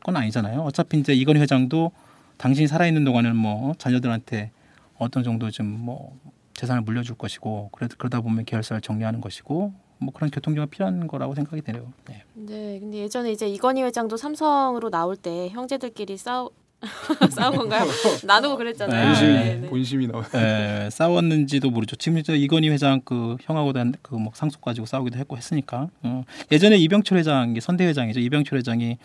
건 0.04 0.16
아니잖아요 0.16 0.60
어차피 0.60 0.98
이제 0.98 1.12
이건희 1.12 1.40
회장도 1.40 1.90
당신이 2.36 2.68
살아있는 2.68 3.04
동안은 3.04 3.34
뭐 3.34 3.74
자녀들한테 3.78 4.52
어떤 4.98 5.24
정도 5.24 5.50
좀 5.50 5.66
뭐 5.66 6.16
재산을 6.54 6.82
물려줄 6.82 7.16
것이고 7.16 7.70
그래 7.72 7.88
그러다 7.98 8.20
보면 8.20 8.44
계열사를 8.44 8.80
정리하는 8.80 9.20
것이고 9.20 9.72
뭐 9.98 10.12
그런 10.12 10.30
교통정리가 10.30 10.66
필요한 10.70 11.06
거라고 11.06 11.34
생각이 11.34 11.62
되네요. 11.62 11.92
네. 12.06 12.22
네, 12.34 12.78
근데 12.80 12.98
예전에 12.98 13.32
이제 13.32 13.48
이건희 13.48 13.82
회장도 13.82 14.16
삼성으로 14.16 14.90
나올 14.90 15.16
때 15.16 15.48
형제들끼리 15.50 16.16
싸우 16.16 16.50
싸운 17.30 17.56
건가요? 17.56 17.84
나누고 18.24 18.56
그랬잖아요. 18.56 19.00
네. 19.00 19.06
본심이 19.06 19.32
네, 19.32 19.54
네. 19.56 19.68
본심이 19.68 20.06
나와. 20.06 20.24
에, 20.34 20.90
싸웠는지도 20.90 21.70
모르죠. 21.70 21.96
지금 21.96 22.18
이제 22.18 22.36
이건희 22.36 22.68
회장 22.68 23.00
그 23.04 23.36
형하고 23.40 23.72
그뭐 24.02 24.30
상속 24.34 24.60
가지고 24.60 24.86
싸우기도 24.86 25.18
했고 25.18 25.36
했으니까 25.36 25.88
어. 26.02 26.24
예전에 26.52 26.76
이병철 26.76 27.18
회장 27.18 27.50
이게 27.50 27.60
선대 27.60 27.86
회장이죠. 27.86 28.20
이병철 28.20 28.58
회장이 28.58 28.98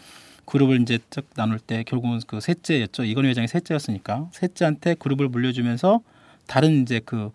그룹을 0.49 0.81
이제 0.81 0.97
쭉 1.11 1.29
나눌 1.35 1.59
때 1.59 1.83
결국은 1.83 2.19
그 2.25 2.39
셋째였죠. 2.39 3.03
이건희 3.03 3.29
회장이 3.29 3.47
셋째였으니까 3.47 4.29
셋째한테 4.31 4.95
그룹을 4.95 5.29
물려주면서 5.29 6.01
다른 6.47 6.81
이제 6.81 6.99
그 7.05 7.31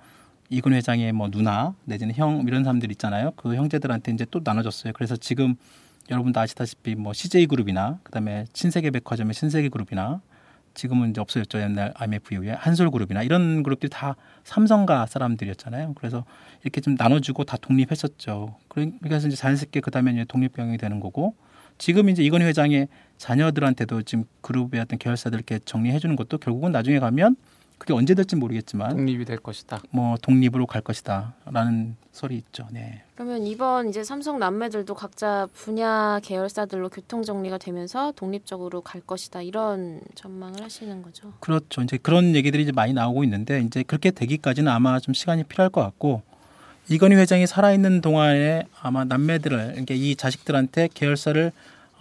이건 0.51 0.73
회장의 0.73 1.13
뭐 1.13 1.31
누나 1.31 1.75
내지는 1.85 2.15
형 2.17 2.43
이런 2.47 2.65
사람들 2.65 2.91
있잖아요. 2.93 3.31
그 3.37 3.55
형제들한테 3.55 4.11
이제 4.13 4.27
또 4.33 4.41
나눠줬어요. 4.43 4.93
그래서 4.95 5.17
지금 5.17 5.55
여러분도 6.11 6.41
아시다시피 6.41 6.97
뭐 6.97 7.13
CJ 7.13 7.47
그룹이나 7.47 8.01
그다음에 8.03 8.47
신세계 8.53 8.91
백화점의 8.91 9.33
신세계 9.33 9.69
그룹이나 9.69 10.21
지금은 10.75 11.11
이제 11.11 11.21
없어졌죠 11.21 11.61
옛날 11.61 11.95
IMF 11.95 12.35
이후에 12.35 12.51
한솔 12.51 12.91
그룹이나 12.91 13.23
이런 13.23 13.63
그룹들이 13.63 13.91
다 13.91 14.17
삼성가 14.43 15.07
사람들이었잖아요. 15.07 15.95
그래서 15.95 16.25
이렇게 16.65 16.81
좀 16.81 16.97
나눠주고 16.99 17.45
다 17.45 17.57
독립했었죠. 17.59 18.57
그래서 18.69 19.29
이제 19.29 19.37
자연스럽게 19.37 19.81
그다음에 19.81 20.11
이제 20.11 20.25
독립병이 20.27 20.79
되는 20.79 20.99
거고 20.99 21.37
지금 21.85 22.09
이제 22.09 22.23
이건희 22.23 22.47
회장의 22.47 22.89
자녀들한테도 23.19 24.05
지금 24.05 24.25
그룹의 24.41 24.81
어떤 24.81 24.99
계열사들 24.99 25.37
이렇게 25.37 25.59
정리해 25.67 25.99
주는 25.99 26.17
것도 26.17 26.39
결국은 26.39 26.73
나중에 26.73 26.99
가면 26.99 27.37
그게 27.77 27.93
언제 27.93 28.15
될지 28.15 28.37
모르겠지만 28.37 28.97
독립이 28.97 29.27
될 29.27 29.37
것이다. 29.37 29.83
뭐 29.91 30.17
독립으로 30.23 30.65
갈 30.65 30.81
것이다라는 30.81 31.97
소리 32.11 32.39
있죠. 32.39 32.67
네. 32.71 33.03
그러면 33.15 33.47
이번 33.47 33.91
이제 33.91 34.03
삼성 34.03 34.39
남매들도 34.39 34.95
각자 34.95 35.47
분야 35.53 36.21
계열사들로 36.23 36.89
교통 36.89 37.23
정리가 37.23 37.59
되면서 37.59 38.15
독립적으로 38.17 38.81
갈 38.81 39.03
것이다 39.03 39.43
이런 39.43 40.01
전망을 40.15 40.63
하시는 40.63 41.03
거죠. 41.03 41.35
그렇죠. 41.41 41.83
이제 41.83 41.99
그런 41.99 42.35
얘기들이 42.35 42.63
이제 42.63 42.73
많이 42.73 42.95
나오고 42.95 43.25
있는데 43.25 43.61
이제 43.61 43.83
그렇게 43.83 44.11
되기까지는 44.11 44.73
아마 44.73 45.01
좀 45.01 45.13
시간이 45.13 45.45
필요할 45.45 45.69
것 45.69 45.83
같고 45.83 46.23
이건희 46.89 47.17
회장이 47.17 47.47
살아있는 47.47 48.01
동안에 48.01 48.63
아마 48.81 49.05
남매들을 49.05 49.77
이게 49.81 49.95
이 49.95 50.17
자식들한테 50.17 50.89
계열사를 50.95 51.53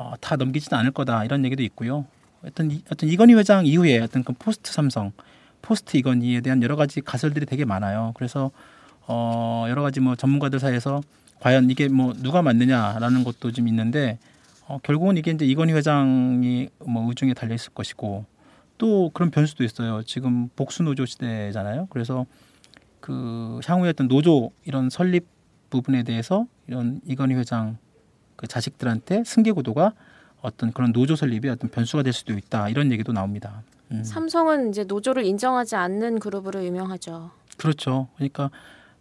어, 0.04 0.14
다 0.20 0.36
넘기지는 0.36 0.78
않을 0.80 0.92
거다 0.92 1.24
이런 1.24 1.46
얘기도 1.46 1.64
있고요. 1.64 2.06
어떤 2.46 2.70
이- 2.72 2.84
어떤 2.92 3.10
이건희 3.10 3.34
회장 3.36 3.66
이후에 3.66 4.00
어떤 4.00 4.24
그 4.24 4.34
포스트 4.34 4.72
삼성, 4.74 5.12
포스트 5.62 5.96
이건희에 5.96 6.42
대한 6.42 6.62
여러 6.62 6.76
가지 6.76 7.00
가설들이 7.00 7.46
되게 7.46 7.64
많아요. 7.64 8.12
그래서 8.16 8.52
어, 9.08 9.66
여러 9.70 9.82
가지 9.82 10.00
뭐 10.02 10.16
전문가들 10.16 10.60
사이에서 10.60 11.02
과연 11.40 11.70
이게 11.70 11.88
뭐 11.88 12.14
누가 12.14 12.42
맞느냐라는 12.42 13.24
것도 13.24 13.52
좀 13.52 13.68
있는데 13.70 14.18
어, 14.68 14.78
결국은 14.84 15.16
이게 15.18 15.32
이제 15.32 15.46
이건희 15.46 15.74
회장이 15.74 16.70
뭐 16.86 17.08
의중에 17.10 17.34
달려 17.34 17.54
있을 17.56 17.74
것이고 17.74 18.26
또 18.78 19.10
그런 19.14 19.30
변수도 19.32 19.64
있어요. 19.64 20.04
지금 20.04 20.50
복수 20.56 20.84
노조 20.84 21.06
시대잖아요. 21.06 21.88
그래서 21.90 22.26
그 23.00 23.60
향후에 23.66 23.90
어떤 23.90 24.08
노조 24.08 24.52
이런 24.66 24.90
설립 24.90 25.26
부분에 25.70 26.04
대해서 26.04 26.46
이런 26.68 27.00
이건희 27.06 27.36
회장 27.36 27.78
그 28.36 28.48
자식들한테 28.48 29.24
승계 29.26 29.52
구도가 29.52 29.94
어떤 30.42 30.74
그런 30.74 30.92
노조 30.92 31.16
설립이 31.16 31.50
어떤 31.50 31.70
변수가 31.70 32.04
될 32.04 32.14
수도 32.14 32.34
있다 32.34 32.70
이런 32.70 32.92
얘기도 32.92 33.14
나옵니다. 33.14 33.64
음. 33.92 34.04
삼성은 34.04 34.70
이제 34.70 34.84
노조를 34.84 35.24
인정하지 35.26 35.76
않는 35.76 36.20
그룹으로 36.20 36.64
유명하죠. 36.66 37.32
그렇죠. 37.58 38.08
그러니까 38.16 38.50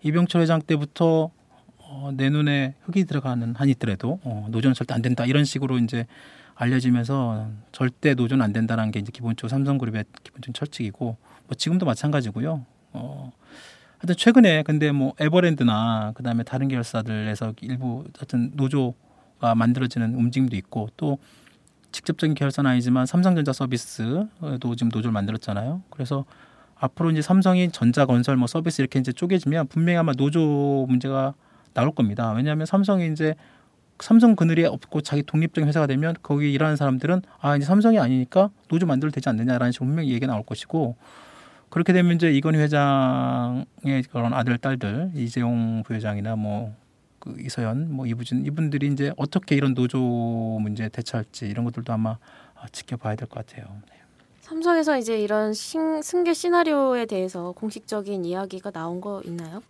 이병철 0.02 0.42
회장 0.42 0.60
때부터 0.60 1.30
어, 1.78 2.10
내 2.14 2.30
눈에 2.30 2.74
흙이 2.82 3.04
들어가는 3.04 3.54
한이 3.54 3.72
있더라도 3.72 4.20
어, 4.24 4.46
노조는 4.50 4.74
절대 4.74 4.94
안 4.94 5.02
된다 5.02 5.24
이런 5.26 5.44
식으로 5.44 5.78
이제 5.78 6.06
알려지면서 6.54 7.48
절대 7.72 8.14
노조는 8.14 8.44
안 8.44 8.52
된다는 8.52 8.90
게 8.90 9.00
이제 9.00 9.10
기본적으로 9.12 9.48
삼성그룹의 9.48 10.04
기본적인 10.22 10.54
철칙이고 10.54 11.04
뭐 11.46 11.56
지금도 11.56 11.86
마찬가지고요. 11.86 12.64
어, 12.92 13.32
하여튼 13.98 14.16
최근에 14.16 14.62
근데 14.62 14.90
뭐 14.92 15.14
에버랜드나 15.18 16.12
그다음에 16.14 16.42
다른 16.44 16.68
계열사들에서 16.68 17.54
일부 17.62 18.04
어떤 18.20 18.50
노조가 18.54 18.96
만들어지는 19.54 20.14
움직임도 20.14 20.56
있고 20.56 20.88
또 20.96 21.18
직접적인 21.92 22.34
계열사는 22.34 22.68
아니지만 22.70 23.06
삼성전자 23.06 23.52
서비스도 23.52 24.28
지금 24.76 24.90
노조를 24.92 25.12
만들었잖아요. 25.12 25.82
그래서 25.90 26.24
앞으로 26.76 27.10
이제 27.10 27.22
삼성이 27.22 27.70
전자 27.70 28.06
건설 28.06 28.36
뭐 28.36 28.46
서비스 28.46 28.80
이렇게 28.80 28.98
이제 28.98 29.12
쪼개지면 29.12 29.68
분명히 29.68 29.98
아마 29.98 30.12
노조 30.12 30.86
문제가 30.88 31.34
나올 31.74 31.92
겁니다. 31.92 32.32
왜냐하면 32.32 32.66
삼성이 32.66 33.10
이제 33.12 33.34
삼성 34.00 34.34
그늘이 34.34 34.64
없고 34.64 35.02
자기 35.02 35.22
독립적인 35.22 35.68
회사가 35.68 35.86
되면 35.86 36.14
거기 36.22 36.52
일하는 36.52 36.76
사람들은 36.76 37.22
아 37.40 37.56
이제 37.56 37.64
삼성이 37.64 37.98
아니니까 38.00 38.50
노조 38.68 38.86
만들어도 38.86 39.14
되지 39.14 39.28
않느냐라는 39.28 39.70
식으로 39.70 39.86
분명히 39.86 40.10
얘기가 40.10 40.26
나올 40.26 40.42
것이고 40.44 40.96
그렇게 41.68 41.92
되면 41.92 42.16
이제 42.16 42.32
이건희 42.32 42.58
회장의 42.58 44.02
그런 44.10 44.34
아들 44.34 44.58
딸들 44.58 45.12
이재용 45.14 45.82
부회장이나 45.84 46.36
뭐 46.36 46.74
그 47.22 47.36
이서연 47.38 47.92
뭐 47.92 48.04
이부진 48.06 48.44
이분들이 48.44 48.88
이제 48.88 49.12
어떻게 49.16 49.54
이런 49.54 49.74
노조 49.74 49.98
문제에 50.00 50.88
대처할지 50.88 51.46
이런 51.46 51.64
것들도 51.64 51.92
아마 51.92 52.18
아, 52.56 52.66
지켜봐야 52.72 53.14
될 53.14 53.28
것 53.28 53.46
같아요. 53.46 53.66
네. 53.88 53.94
삼성에서 54.40 54.98
이제 54.98 55.20
이런 55.20 55.54
신, 55.54 56.02
승계 56.02 56.34
시나리오에 56.34 57.06
대해서 57.06 57.52
공식적인 57.52 58.24
이야기가 58.24 58.72
나온 58.72 59.00
거 59.00 59.22
있나요? 59.24 59.62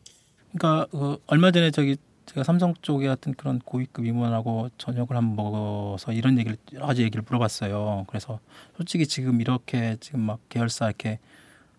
그러니까 0.54 0.86
그 0.90 1.18
얼마 1.26 1.50
전에 1.50 1.70
저기 1.70 1.96
제가 2.24 2.42
삼성 2.42 2.72
쪽에 2.80 3.06
같은 3.06 3.34
그런 3.34 3.58
고위급 3.58 4.06
임원하고 4.06 4.70
저녁을 4.78 5.14
한번 5.14 5.36
먹어서 5.36 6.12
이런 6.12 6.38
얘기를 6.38 6.56
여러 6.72 6.86
가지 6.86 7.02
얘기를 7.02 7.22
물어봤어요. 7.26 8.06
그래서 8.08 8.40
솔직히 8.76 9.06
지금 9.06 9.40
이렇게 9.42 9.96
지금 10.00 10.20
막 10.20 10.38
계열사 10.48 10.86
이렇게 10.86 11.18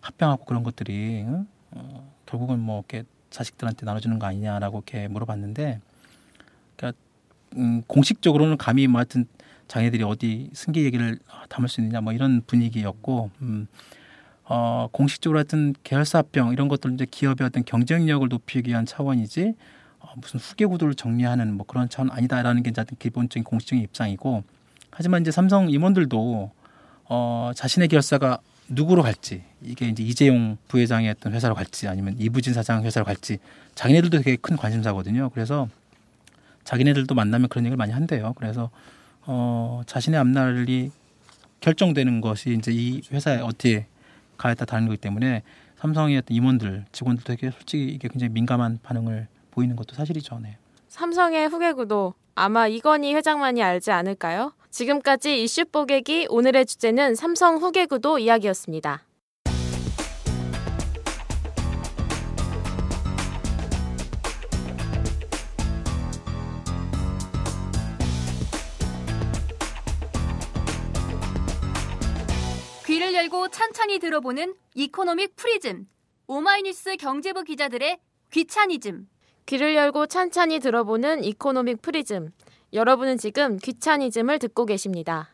합병하고 0.00 0.44
그런 0.44 0.62
것들이 0.62 1.24
응? 1.26 1.46
어, 1.72 2.12
결국은 2.26 2.60
뭐 2.60 2.84
이렇게 2.88 3.04
자식들한테 3.34 3.84
나눠주는 3.84 4.18
거 4.18 4.26
아니냐라고 4.26 4.78
이렇게 4.78 5.08
물어봤는데, 5.08 5.80
그러니까 6.76 6.98
음, 7.56 7.82
공식적으로는 7.86 8.56
감히 8.56 8.86
뭐 8.86 9.00
하여튼 9.00 9.26
자기들이 9.66 10.04
어디 10.04 10.50
승계 10.52 10.82
얘기를 10.84 11.18
담을 11.48 11.68
수 11.68 11.80
있느냐 11.80 12.00
뭐 12.00 12.12
이런 12.12 12.42
분위기였고, 12.46 13.30
음, 13.42 13.66
어, 14.44 14.88
공식적으로 14.92 15.38
하여튼 15.38 15.74
계열사 15.82 16.18
합병 16.18 16.52
이런 16.52 16.68
것들 16.68 16.92
이제 16.92 17.06
기업의 17.10 17.46
어떤 17.46 17.64
경쟁력을 17.64 18.28
높이기 18.28 18.70
위한 18.70 18.84
차원이지 18.84 19.54
어, 20.00 20.08
무슨 20.20 20.38
후계 20.38 20.66
구도를 20.66 20.94
정리하는 20.94 21.54
뭐 21.54 21.66
그런 21.66 21.88
차원 21.88 22.10
아니다라는 22.10 22.62
게 22.62 22.70
이제 22.70 22.84
기본적인 22.98 23.42
공식적인 23.42 23.82
입장이고 23.82 24.44
하지만 24.90 25.22
이제 25.22 25.30
삼성 25.30 25.70
임원들도 25.70 26.50
어, 27.06 27.50
자신의 27.54 27.88
계열사가 27.88 28.38
누구로 28.68 29.02
갈지 29.02 29.42
이게 29.62 29.88
이제 29.88 30.02
이재용 30.02 30.56
부회장의 30.68 31.10
어떤 31.10 31.32
회사로 31.32 31.54
갈지 31.54 31.88
아니면 31.88 32.16
이부진 32.18 32.54
사장 32.54 32.82
회사로 32.84 33.04
갈지 33.04 33.38
자기네들도 33.74 34.18
되게 34.18 34.36
큰 34.36 34.56
관심사거든요. 34.56 35.30
그래서 35.30 35.68
자기네들도 36.64 37.14
만나면 37.14 37.48
그런 37.48 37.64
얘기를 37.64 37.76
많이 37.76 37.92
한대요. 37.92 38.32
그래서 38.36 38.70
어, 39.22 39.82
자신의 39.86 40.18
앞날이 40.18 40.90
결정되는 41.60 42.20
것이 42.20 42.54
이제 42.54 42.72
이 42.72 43.02
회사에 43.10 43.40
어떻게 43.40 43.86
따라 44.36 44.54
다른 44.54 44.86
거기 44.86 44.98
때문에 44.98 45.42
삼성의 45.76 46.18
어떤 46.18 46.36
임원들, 46.36 46.84
직원들도 46.92 47.26
되게 47.26 47.50
솔직히 47.50 47.86
이게 47.86 48.08
굉장히 48.08 48.32
민감한 48.32 48.78
반응을 48.82 49.26
보이는 49.50 49.76
것도 49.76 49.94
사실이죠. 49.94 50.38
네. 50.40 50.56
삼성의 50.88 51.48
후계 51.48 51.72
구도 51.72 52.14
아마 52.34 52.66
이건희 52.66 53.14
회장만이 53.14 53.62
알지 53.62 53.90
않을까요? 53.90 54.52
지금까지 54.74 55.40
이슈 55.40 55.66
보객이 55.66 56.26
오늘의 56.28 56.66
주제는 56.66 57.14
삼성 57.14 57.58
후계구도 57.58 58.18
이야기였습니다. 58.18 59.04
귀를 72.84 73.14
열고 73.14 73.50
찬찬히 73.50 74.00
들어보는 74.00 74.56
economic 74.74 75.36
프리즘. 75.36 75.86
오마이뉴스 76.26 76.96
경제부 76.96 77.44
기자들의 77.44 78.00
귀차니즘. 78.32 79.06
귀를 79.46 79.76
열고 79.76 80.06
찬찬히 80.06 80.58
들어보는 80.58 81.22
economic 81.22 81.80
프리즘. 81.80 82.32
여러분은 82.74 83.18
지금 83.18 83.56
귀차니즘을 83.56 84.40
듣고 84.40 84.66
계십니다. 84.66 85.28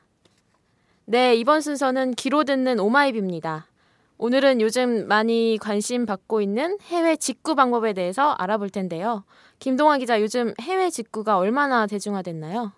네, 1.07 1.35
이번 1.35 1.62
순서는 1.62 2.12
귀로 2.12 2.44
듣는 2.44 2.79
오마이비입니다. 2.79 3.66
오늘은 4.18 4.61
요즘 4.61 5.09
많이 5.09 5.57
관심 5.59 6.05
받고 6.05 6.42
있는 6.42 6.76
해외 6.83 7.16
직구 7.16 7.55
방법에 7.55 7.94
대해서 7.94 8.33
알아볼 8.33 8.68
텐데요. 8.68 9.24
김동환 9.59 10.00
기자, 10.00 10.20
요즘 10.20 10.53
해외 10.61 10.90
직구가 10.90 11.38
얼마나 11.38 11.87
대중화됐나요? 11.87 12.72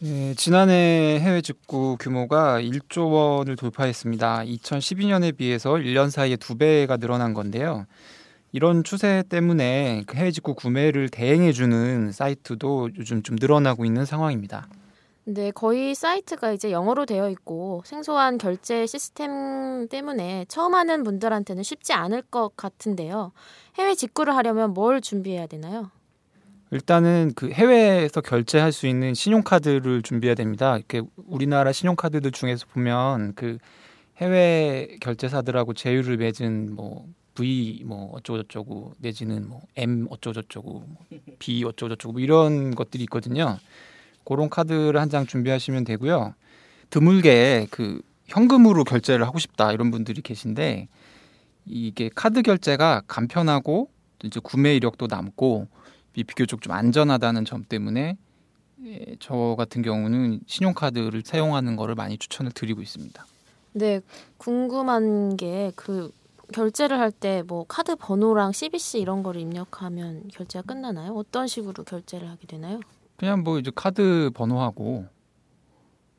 네, 0.00 0.32
지난해 0.34 1.18
해외 1.20 1.42
직구 1.42 1.98
규모가 2.00 2.60
1조 2.60 3.12
원을 3.12 3.56
돌파했습니다. 3.56 4.44
2012년에 4.44 5.36
비해서 5.36 5.72
1년 5.72 6.08
사이에 6.08 6.36
두 6.36 6.56
배가 6.56 6.96
늘어난 6.96 7.34
건데요. 7.34 7.86
이런 8.52 8.84
추세 8.84 9.22
때문에 9.28 10.04
그 10.06 10.16
해외 10.16 10.30
직구 10.30 10.54
구매를 10.54 11.08
대행해주는 11.08 12.12
사이트도 12.12 12.90
요즘 12.98 13.22
좀 13.22 13.36
늘어나고 13.38 13.84
있는 13.84 14.04
상황입니다. 14.04 14.68
네, 15.28 15.50
거의 15.50 15.96
사이트가 15.96 16.52
이제 16.52 16.70
영어로 16.70 17.04
되어 17.04 17.28
있고 17.30 17.82
생소한 17.84 18.38
결제 18.38 18.86
시스템 18.86 19.88
때문에 19.88 20.44
처음 20.46 20.74
하는 20.74 21.02
분들한테는 21.02 21.64
쉽지 21.64 21.92
않을 21.92 22.22
것 22.22 22.56
같은데요. 22.56 23.32
해외 23.76 23.96
직구를 23.96 24.36
하려면 24.36 24.72
뭘 24.72 25.00
준비해야 25.00 25.48
되나요? 25.48 25.90
일단은 26.70 27.32
그 27.34 27.50
해외에서 27.50 28.20
결제할 28.20 28.70
수 28.70 28.86
있는 28.86 29.14
신용카드를 29.14 30.02
준비해야 30.02 30.36
됩니다. 30.36 30.76
이렇게 30.76 31.02
우리나라 31.26 31.72
신용카드들 31.72 32.30
중에서 32.30 32.66
보면 32.66 33.34
그 33.34 33.58
해외 34.18 34.96
결제사들하고 35.00 35.74
제휴를 35.74 36.16
맺은 36.18 36.74
뭐 36.74 37.06
V 37.36 37.82
뭐 37.86 38.10
어쩌고 38.14 38.42
저쩌고 38.42 38.92
내지는 38.98 39.48
뭐 39.48 39.62
M 39.76 40.06
어쩌고 40.10 40.32
저쩌고 40.34 40.72
뭐 40.86 40.96
B 41.38 41.62
어쩌고 41.64 41.90
저쩌고 41.90 42.12
뭐 42.14 42.20
이런 42.20 42.74
것들이 42.74 43.04
있거든요. 43.04 43.58
그런 44.24 44.48
카드를 44.50 45.00
한 45.00 45.08
장 45.08 45.24
준비하시면 45.26 45.84
되고요. 45.84 46.34
드물게 46.90 47.68
그 47.70 48.00
현금으로 48.26 48.82
결제를 48.84 49.24
하고 49.26 49.38
싶다 49.38 49.72
이런 49.72 49.90
분들이 49.92 50.20
계신데 50.20 50.88
이게 51.66 52.10
카드 52.14 52.42
결제가 52.42 53.02
간편하고 53.06 53.88
이제 54.24 54.40
구매 54.42 54.74
이력도 54.74 55.06
남고 55.08 55.68
비교적 56.12 56.62
좀 56.62 56.72
안전하다는 56.72 57.44
점 57.44 57.64
때문에 57.68 58.16
예, 58.84 59.16
저 59.20 59.54
같은 59.58 59.82
경우는 59.82 60.40
신용카드를 60.46 61.22
사용하는 61.24 61.76
거를 61.76 61.94
많이 61.94 62.18
추천을 62.18 62.52
드리고 62.52 62.82
있습니다. 62.82 63.26
네, 63.72 64.00
궁금한 64.38 65.36
게 65.36 65.72
그 65.76 66.10
결제를 66.52 66.98
할 66.98 67.10
때 67.10 67.42
뭐 67.42 67.64
카드 67.66 67.96
번호랑 67.96 68.52
CBC 68.52 69.00
이런 69.00 69.22
거를 69.22 69.40
입력하면 69.40 70.28
결제가 70.28 70.62
끝나나요? 70.62 71.12
어떤 71.14 71.46
식으로 71.46 71.84
결제를 71.84 72.28
하게 72.28 72.46
되나요? 72.46 72.80
그냥 73.16 73.42
뭐 73.42 73.58
이제 73.58 73.70
카드 73.74 74.30
번호하고 74.34 75.06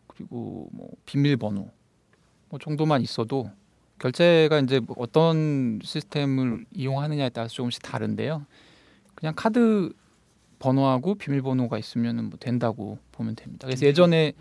그리고 0.07 0.67
뭐 0.71 0.89
비밀번호 1.05 1.69
뭐 2.49 2.59
정도만 2.59 3.01
있어도 3.01 3.49
결제가 3.99 4.59
이제 4.59 4.79
뭐 4.79 4.95
어떤 4.99 5.79
시스템을 5.83 6.65
이용하느냐에 6.73 7.29
따라서 7.29 7.53
조금씩 7.53 7.81
다른데요. 7.83 8.45
그냥 9.15 9.33
카드 9.35 9.91
번호하고 10.59 11.15
비밀번호가 11.15 11.77
있으면 11.77 12.25
뭐 12.29 12.37
된다고 12.39 12.97
보면 13.11 13.35
됩니다. 13.35 13.67
그래서 13.67 13.85
예전에 13.85 14.33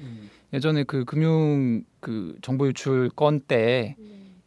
예전에 0.52 0.84
그 0.84 1.04
금융 1.04 1.84
그 2.00 2.36
정보 2.42 2.66
유출 2.66 3.10
건 3.10 3.40
때 3.40 3.96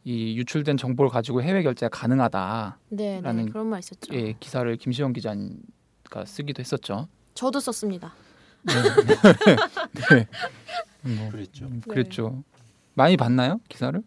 이 0.05 0.37
유출된 0.37 0.77
정보를 0.77 1.11
가지고 1.11 1.41
해외 1.41 1.61
결제가 1.63 1.89
가능하다. 1.89 2.77
네, 2.89 3.21
네 3.21 3.27
라는- 3.29 3.51
그런 3.51 3.67
말 3.67 3.79
있었죠. 3.79 4.13
예, 4.13 4.33
기사를 4.39 4.75
김시영 4.77 5.13
기자가 5.13 6.25
쓰기도 6.25 6.61
했었죠. 6.61 7.07
저도 7.33 7.59
썼습니다. 7.59 8.13
네. 8.65 10.27
뭐, 11.15 11.29
그랬죠. 11.31 11.65
음, 11.65 11.81
그랬죠. 11.87 12.43
많이 12.93 13.15
봤나요 13.17 13.59
기사를? 13.69 14.01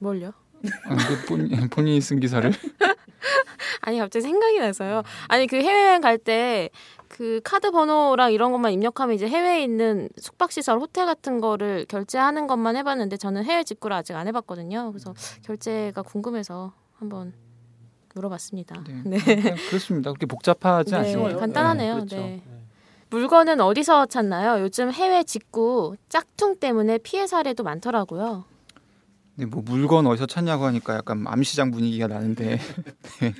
뭘요? 0.00 0.32
아, 0.84 0.96
그 0.96 1.26
본, 1.26 1.68
본인이 1.70 2.00
쓴 2.00 2.18
기사를? 2.20 2.50
아니 3.82 3.98
갑자기 3.98 4.22
생각이 4.22 4.58
나서요. 4.58 5.02
아니 5.28 5.46
그 5.46 5.56
해외여행 5.56 6.00
갈 6.00 6.18
때 6.18 6.70
그 7.08 7.40
카드 7.42 7.70
번호랑 7.70 8.32
이런 8.32 8.52
것만 8.52 8.72
입력하면 8.72 9.14
이제 9.16 9.26
해외에 9.28 9.62
있는 9.62 10.08
숙박시설, 10.18 10.78
호텔 10.78 11.06
같은 11.06 11.40
거를 11.40 11.86
결제하는 11.88 12.46
것만 12.46 12.76
해봤는데 12.76 13.16
저는 13.16 13.44
해외 13.44 13.64
직구를 13.64 13.96
아직 13.96 14.14
안 14.14 14.28
해봤거든요. 14.28 14.92
그래서 14.92 15.14
결제가 15.42 16.02
궁금해서 16.02 16.72
한번 16.96 17.32
물어봤습니다. 18.14 18.84
네. 18.86 19.02
네. 19.04 19.18
그냥 19.18 19.56
그렇습니다. 19.68 20.10
그렇게 20.10 20.26
복잡하지 20.26 20.90
네, 20.90 20.96
않습니다. 20.98 21.38
간단하네요. 21.38 21.94
네, 21.94 22.00
그렇죠. 22.00 22.16
네. 22.16 22.42
물건은 23.10 23.60
어디서 23.60 24.06
찾나요? 24.06 24.62
요즘 24.62 24.92
해외 24.92 25.24
직구 25.24 25.96
짝퉁 26.10 26.56
때문에 26.56 26.98
피해 26.98 27.26
사례도 27.26 27.62
많더라고요. 27.62 28.44
네, 29.38 29.46
뭐 29.46 29.62
물건 29.64 30.04
어디서 30.08 30.26
찾냐고 30.26 30.64
하니까 30.64 30.94
약간 30.96 31.24
암시장 31.24 31.70
분위기가 31.70 32.08
나는데 32.08 32.58
네. 33.20 33.34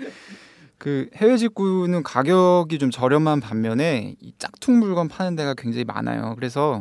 그 0.79 1.11
해외 1.17 1.37
직구는 1.37 2.05
가격이 2.05 2.79
좀 2.79 2.93
저렴한 2.93 3.41
반면에 3.41 4.15
이 4.21 4.33
짝퉁 4.39 4.79
물건 4.79 5.09
파는 5.09 5.35
데가 5.35 5.55
굉장히 5.55 5.83
많아요. 5.83 6.35
그래서 6.37 6.81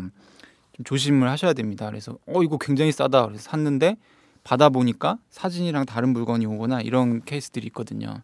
좀 0.74 0.86
조심을 0.86 1.28
하셔야 1.28 1.54
됩니다. 1.54 1.88
그래서 1.88 2.20
어 2.28 2.44
이거 2.44 2.60
굉장히 2.60 2.92
싸다 2.92 3.26
그래서 3.26 3.42
샀는데 3.42 3.98
받아 4.44 4.70
보니까 4.70 5.18
사진이랑 5.32 5.88
다른 5.88 6.10
물건이 6.10 6.46
오거나 6.46 6.82
이런 6.82 7.24
케이스들이 7.26 7.66
있거든요. 7.68 8.22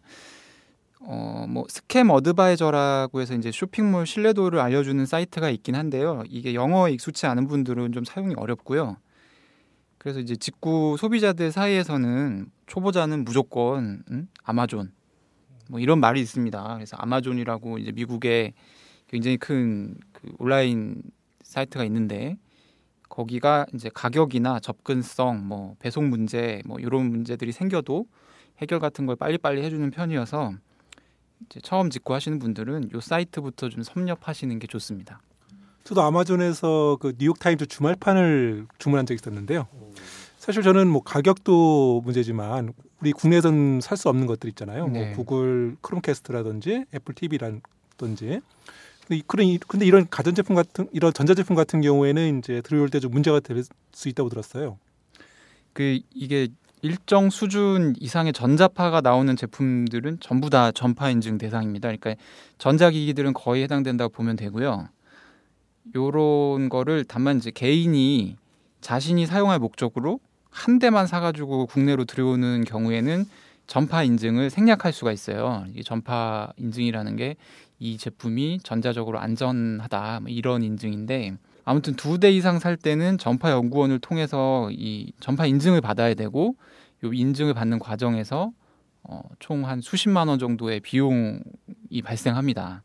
어 1.00 1.46
뭐 1.48 1.66
ScamAdviser라고 1.68 3.20
해서 3.20 3.34
이제 3.34 3.50
쇼핑몰 3.52 4.06
신뢰도를 4.06 4.60
알려주는 4.60 5.04
사이트가 5.06 5.50
있긴 5.50 5.74
한데요. 5.74 6.22
이게 6.28 6.54
영어에 6.54 6.92
익숙치 6.92 7.26
않은 7.26 7.48
분들은 7.48 7.90
좀 7.90 8.04
사용이 8.04 8.34
어렵고요. 8.36 8.96
그래서 10.04 10.20
이제 10.20 10.36
직구 10.36 10.96
소비자들 10.98 11.50
사이에서는 11.50 12.46
초보자는 12.66 13.24
무조건 13.24 14.04
음? 14.10 14.28
아마존 14.44 14.92
뭐 15.70 15.80
이런 15.80 15.98
말이 15.98 16.20
있습니다. 16.20 16.74
그래서 16.74 16.96
아마존이라고 16.98 17.78
이제 17.78 17.90
미국에 17.90 18.52
굉장히 19.08 19.38
큰 19.38 19.96
그 20.24 20.34
온라인 20.38 21.02
사이트가 21.42 21.84
있는데 21.84 22.38
거기가 23.08 23.66
이제 23.74 23.90
가격이나 23.92 24.58
접근성, 24.58 25.46
뭐 25.46 25.76
배송 25.78 26.08
문제, 26.08 26.62
뭐 26.64 26.80
이런 26.80 27.10
문제들이 27.10 27.52
생겨도 27.52 28.06
해결 28.58 28.80
같은 28.80 29.06
걸 29.06 29.14
빨리빨리 29.14 29.62
해주는 29.62 29.90
편이어서 29.90 30.54
이제 31.44 31.60
처음 31.60 31.90
직구하시는 31.90 32.38
분들은 32.38 32.90
요 32.92 33.00
사이트부터 33.00 33.68
좀 33.68 33.82
섭렵하시는 33.82 34.58
게 34.58 34.66
좋습니다. 34.66 35.20
저도 35.84 36.02
아마존에서 36.02 36.96
그 37.00 37.12
뉴욕 37.18 37.38
타임즈 37.38 37.66
주말판을 37.66 38.66
주문한 38.78 39.06
적이 39.06 39.16
있었는데요. 39.20 39.66
사실 40.38 40.62
저는 40.62 40.88
뭐 40.88 41.02
가격도 41.02 42.02
문제지만 42.04 42.72
우리 43.00 43.12
국내에선 43.12 43.80
살 43.82 43.96
수 43.98 44.08
없는 44.08 44.26
것들 44.26 44.48
있잖아요. 44.50 44.88
네. 44.88 45.14
뭐 45.14 45.24
구글 45.24 45.76
크롬캐스트라든지 45.82 46.84
애플 46.94 47.14
TV라든지. 47.14 48.40
그런 49.26 49.46
이- 49.46 49.58
근데 49.58 49.84
이런 49.84 50.06
가전제품 50.08 50.56
같은 50.56 50.88
이런 50.92 51.12
전자제품 51.12 51.54
같은 51.54 51.82
경우에는 51.82 52.38
이제 52.38 52.62
들어올 52.62 52.88
때 52.88 52.98
좀 53.00 53.12
문제가 53.12 53.40
될 53.40 53.62
수 53.92 54.08
있다고 54.08 54.30
들었어요. 54.30 54.78
그 55.74 56.00
이게 56.14 56.48
일정 56.80 57.28
수준 57.30 57.94
이상의 58.00 58.32
전자파가 58.32 59.00
나오는 59.02 59.36
제품들은 59.36 60.18
전부 60.20 60.48
다 60.50 60.72
전파 60.72 61.10
인증 61.10 61.36
대상입니다. 61.38 61.88
그러니까 61.88 62.14
전자기기들은 62.58 63.34
거의 63.34 63.62
해당된다고 63.64 64.12
보면 64.12 64.36
되고요. 64.36 64.88
요런 65.94 66.68
거를 66.68 67.04
다만 67.04 67.38
이제 67.38 67.50
개인이 67.50 68.36
자신이 68.80 69.26
사용할 69.26 69.58
목적으로 69.58 70.20
한 70.50 70.78
대만 70.78 71.06
사가지고 71.06 71.66
국내로 71.66 72.04
들여오는 72.04 72.64
경우에는 72.64 73.24
전파 73.66 74.02
인증을 74.02 74.50
생략할 74.50 74.92
수가 74.92 75.10
있어요. 75.12 75.64
이 75.74 75.82
전파 75.82 76.52
인증이라는 76.58 77.16
게 77.16 77.36
이 77.80 77.98
제품이 77.98 78.60
전자적으로 78.62 79.18
안전하다 79.18 80.20
뭐 80.20 80.30
이런 80.30 80.62
인증인데 80.62 81.36
아무튼 81.64 81.94
두 81.96 82.18
대 82.18 82.30
이상 82.30 82.58
살 82.58 82.76
때는 82.76 83.18
전파 83.18 83.50
연구원을 83.50 83.98
통해서 83.98 84.70
이 84.70 85.12
전파 85.20 85.44
인증을 85.44 85.80
받아야 85.80 86.14
되고 86.14 86.54
요 87.04 87.12
인증을 87.12 87.52
받는 87.52 87.80
과정에서 87.80 88.52
어, 89.02 89.20
총 89.38 89.64
한 89.66 89.80
수십만 89.80 90.28
원 90.28 90.38
정도의 90.38 90.80
비용이 90.80 91.40
발생합니다. 92.04 92.82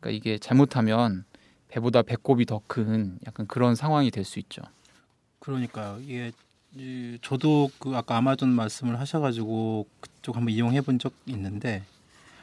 그러니까 0.00 0.16
이게 0.16 0.36
잘못하면 0.38 1.24
배보다 1.68 2.02
배꼽이 2.02 2.44
더 2.46 2.60
큰 2.66 3.18
약간 3.26 3.46
그런 3.46 3.74
상황이 3.74 4.10
될 4.10 4.24
수 4.24 4.38
있죠. 4.38 4.62
그러니까요. 5.40 5.98
이게 6.02 6.32
이, 6.76 7.18
저도 7.22 7.70
그 7.78 7.96
아까 7.96 8.16
아마존 8.16 8.50
말씀을 8.50 8.98
하셔가지고 9.00 9.86
그쪽 10.00 10.36
한번 10.36 10.52
이용해 10.54 10.80
본 10.82 10.98
적 10.98 11.12
있는데, 11.26 11.82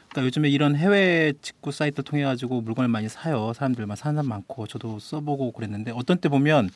그러니까 0.08 0.26
요즘에 0.26 0.48
이런 0.48 0.74
해외 0.76 1.32
직구 1.42 1.70
사이트 1.72 2.02
통해 2.02 2.24
가지고 2.24 2.60
물건을 2.60 2.88
많이 2.88 3.08
사요. 3.08 3.52
사람들만 3.54 3.96
사는 3.96 4.14
사람 4.16 4.28
많고 4.28 4.66
저도 4.66 4.98
써보고 4.98 5.52
그랬는데 5.52 5.92
어떤 5.94 6.18
때 6.18 6.28
보면 6.28 6.70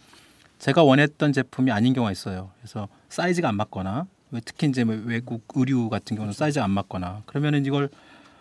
제가 0.59 0.82
원했던 0.84 1.32
제품이 1.32 1.70
아닌 1.72 1.92
경우가 1.94 2.12
있어요. 2.12 2.51
그래서 2.61 2.88
사이즈가 3.09 3.48
안 3.48 3.57
맞거나 3.57 4.07
특히 4.44 4.68
이제 4.68 4.84
뭐 4.84 4.94
외국 5.07 5.42
의류 5.55 5.88
같은 5.88 6.16
경우는 6.16 6.34
사이즈가 6.34 6.64
안 6.64 6.70
맞거나 6.70 7.22
그러면은 7.26 7.64
이걸 7.66 7.88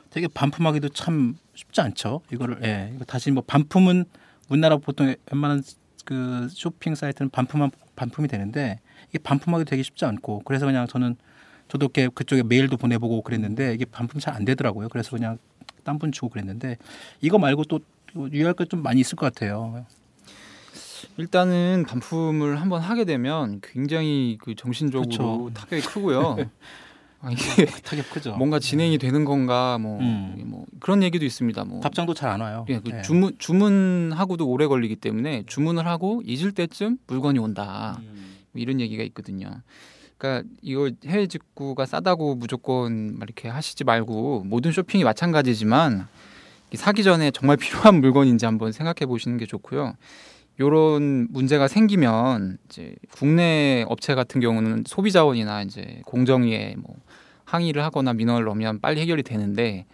되게 0.09 0.27
반품하기도 0.27 0.89
참 0.89 1.35
쉽지 1.53 1.81
않죠. 1.81 2.21
이거를 2.31 2.59
예, 2.63 2.91
이거 2.95 3.05
다시 3.05 3.31
뭐 3.31 3.43
반품은 3.45 4.05
우리나라 4.49 4.77
보통 4.77 5.13
웬만한 5.31 5.63
그 6.05 6.47
쇼핑 6.51 6.95
사이트는 6.95 7.29
반품한 7.29 7.71
반품이 7.95 8.27
되는데 8.27 8.79
이게 9.09 9.19
반품하기 9.19 9.65
되게 9.65 9.83
쉽지 9.83 10.05
않고 10.05 10.41
그래서 10.45 10.65
그냥 10.65 10.87
저는 10.87 11.15
저도 11.67 11.85
이렇게 11.85 12.07
그쪽에 12.07 12.41
메일도 12.43 12.77
보내보고 12.77 13.21
그랬는데 13.21 13.73
이게 13.75 13.85
반품 13.85 14.19
잘 14.19 14.33
안 14.35 14.45
되더라고요. 14.45 14.89
그래서 14.89 15.11
그냥 15.11 15.37
딴 15.83 15.99
분 15.99 16.11
주고 16.11 16.29
그랬는데 16.29 16.77
이거 17.21 17.37
말고 17.37 17.63
또 17.65 17.79
유의할 18.15 18.53
것 18.53 18.65
좀 18.69 18.81
많이 18.83 19.01
있을 19.01 19.15
것 19.15 19.31
같아요. 19.31 19.85
일단은 21.17 21.85
반품을 21.87 22.59
한번 22.61 22.81
하게 22.81 23.05
되면 23.05 23.59
굉장히 23.61 24.37
그 24.41 24.55
정신적으로 24.55 25.09
그쵸. 25.09 25.51
타격이 25.53 25.81
크고요. 25.83 26.37
아, 27.21 27.31
이게 27.31 27.65
타격 27.83 28.09
크죠. 28.11 28.35
뭔가 28.37 28.59
진행이 28.59 28.97
되는 28.97 29.25
건가 29.25 29.77
뭐, 29.77 29.99
음. 29.99 30.41
뭐 30.45 30.65
그런 30.79 31.03
얘기도 31.03 31.25
있습니다. 31.25 31.65
뭐 31.65 31.81
답장도 31.81 32.13
잘 32.13 32.29
안 32.29 32.41
와요. 32.41 32.65
예, 32.69 32.79
그 32.79 32.91
예. 32.93 33.01
주문 33.01 33.33
주문하고도 33.39 34.47
오래 34.47 34.67
걸리기 34.67 34.95
때문에 34.97 35.43
주문을 35.47 35.85
하고 35.87 36.21
잊을 36.25 36.51
때쯤 36.53 36.97
물건이 37.07 37.39
온다. 37.39 37.97
음. 38.01 38.35
뭐 38.51 38.61
이런 38.61 38.79
얘기가 38.79 39.03
있거든요. 39.03 39.61
그러니까 40.17 40.47
이거 40.61 40.91
해외 41.05 41.27
직구가 41.27 41.85
싸다고 41.85 42.35
무조건 42.35 43.17
막 43.17 43.23
이렇게 43.23 43.47
하시지 43.47 43.83
말고 43.83 44.43
모든 44.45 44.71
쇼핑이 44.71 45.03
마찬가지지만 45.03 46.07
이 46.71 46.77
사기 46.77 47.03
전에 47.03 47.31
정말 47.31 47.57
필요한 47.57 47.99
물건인지 47.99 48.45
한번 48.45 48.71
생각해 48.71 49.05
보시는 49.07 49.37
게 49.37 49.45
좋고요. 49.45 49.95
요런 50.59 51.27
문제가 51.31 51.69
생기면 51.69 52.57
이제 52.65 52.93
국내 53.11 53.85
업체 53.87 54.13
같은 54.13 54.41
경우는 54.41 54.83
소비 54.85 55.11
자원이나 55.11 55.61
이제 55.63 56.01
공정위에 56.05 56.75
뭐 56.77 56.95
항의를 57.49 57.83
하거나 57.83 58.13
민원을 58.13 58.45
넣으면 58.45 58.79
빨리 58.79 59.01
해결이 59.01 59.23
되는데 59.23 59.85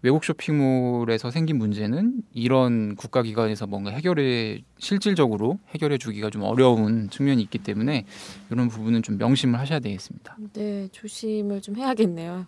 외국 0.00 0.24
쇼핑몰에서 0.24 1.30
생긴 1.30 1.58
문제는 1.58 2.22
이런 2.32 2.94
국가기관에서 2.96 3.66
뭔가 3.66 3.90
해결에 3.90 4.62
실질적으로 4.78 5.58
해결해 5.74 5.98
주기가 5.98 6.30
좀 6.30 6.42
어려운 6.44 7.10
측면이 7.10 7.42
있기 7.42 7.58
때문에 7.58 8.04
이런 8.50 8.68
부분은 8.68 9.02
좀 9.02 9.18
명심을 9.18 9.58
하셔야 9.58 9.80
되겠습니다. 9.80 10.36
네, 10.54 10.88
조심을 10.92 11.60
좀 11.60 11.76
해야겠네요. 11.76 12.46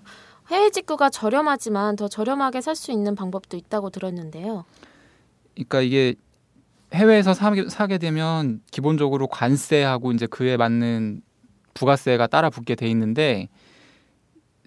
해외 0.48 0.70
직구가 0.70 1.10
저렴하지만 1.10 1.96
더 1.96 2.08
저렴하게 2.08 2.60
살 2.60 2.74
수 2.76 2.92
있는 2.92 3.14
방법도 3.14 3.56
있다고 3.56 3.90
들었는데요. 3.90 4.64
그러니까 5.54 5.80
이게 5.82 6.14
해외에서 6.94 7.34
사게, 7.34 7.68
사게 7.68 7.98
되면 7.98 8.60
기본적으로 8.70 9.26
관세하고 9.26 10.12
이제 10.12 10.26
그에 10.26 10.56
맞는 10.56 11.20
부가세가 11.74 12.26
따라 12.28 12.48
붙게 12.48 12.74
돼 12.74 12.88
있는데 12.90 13.48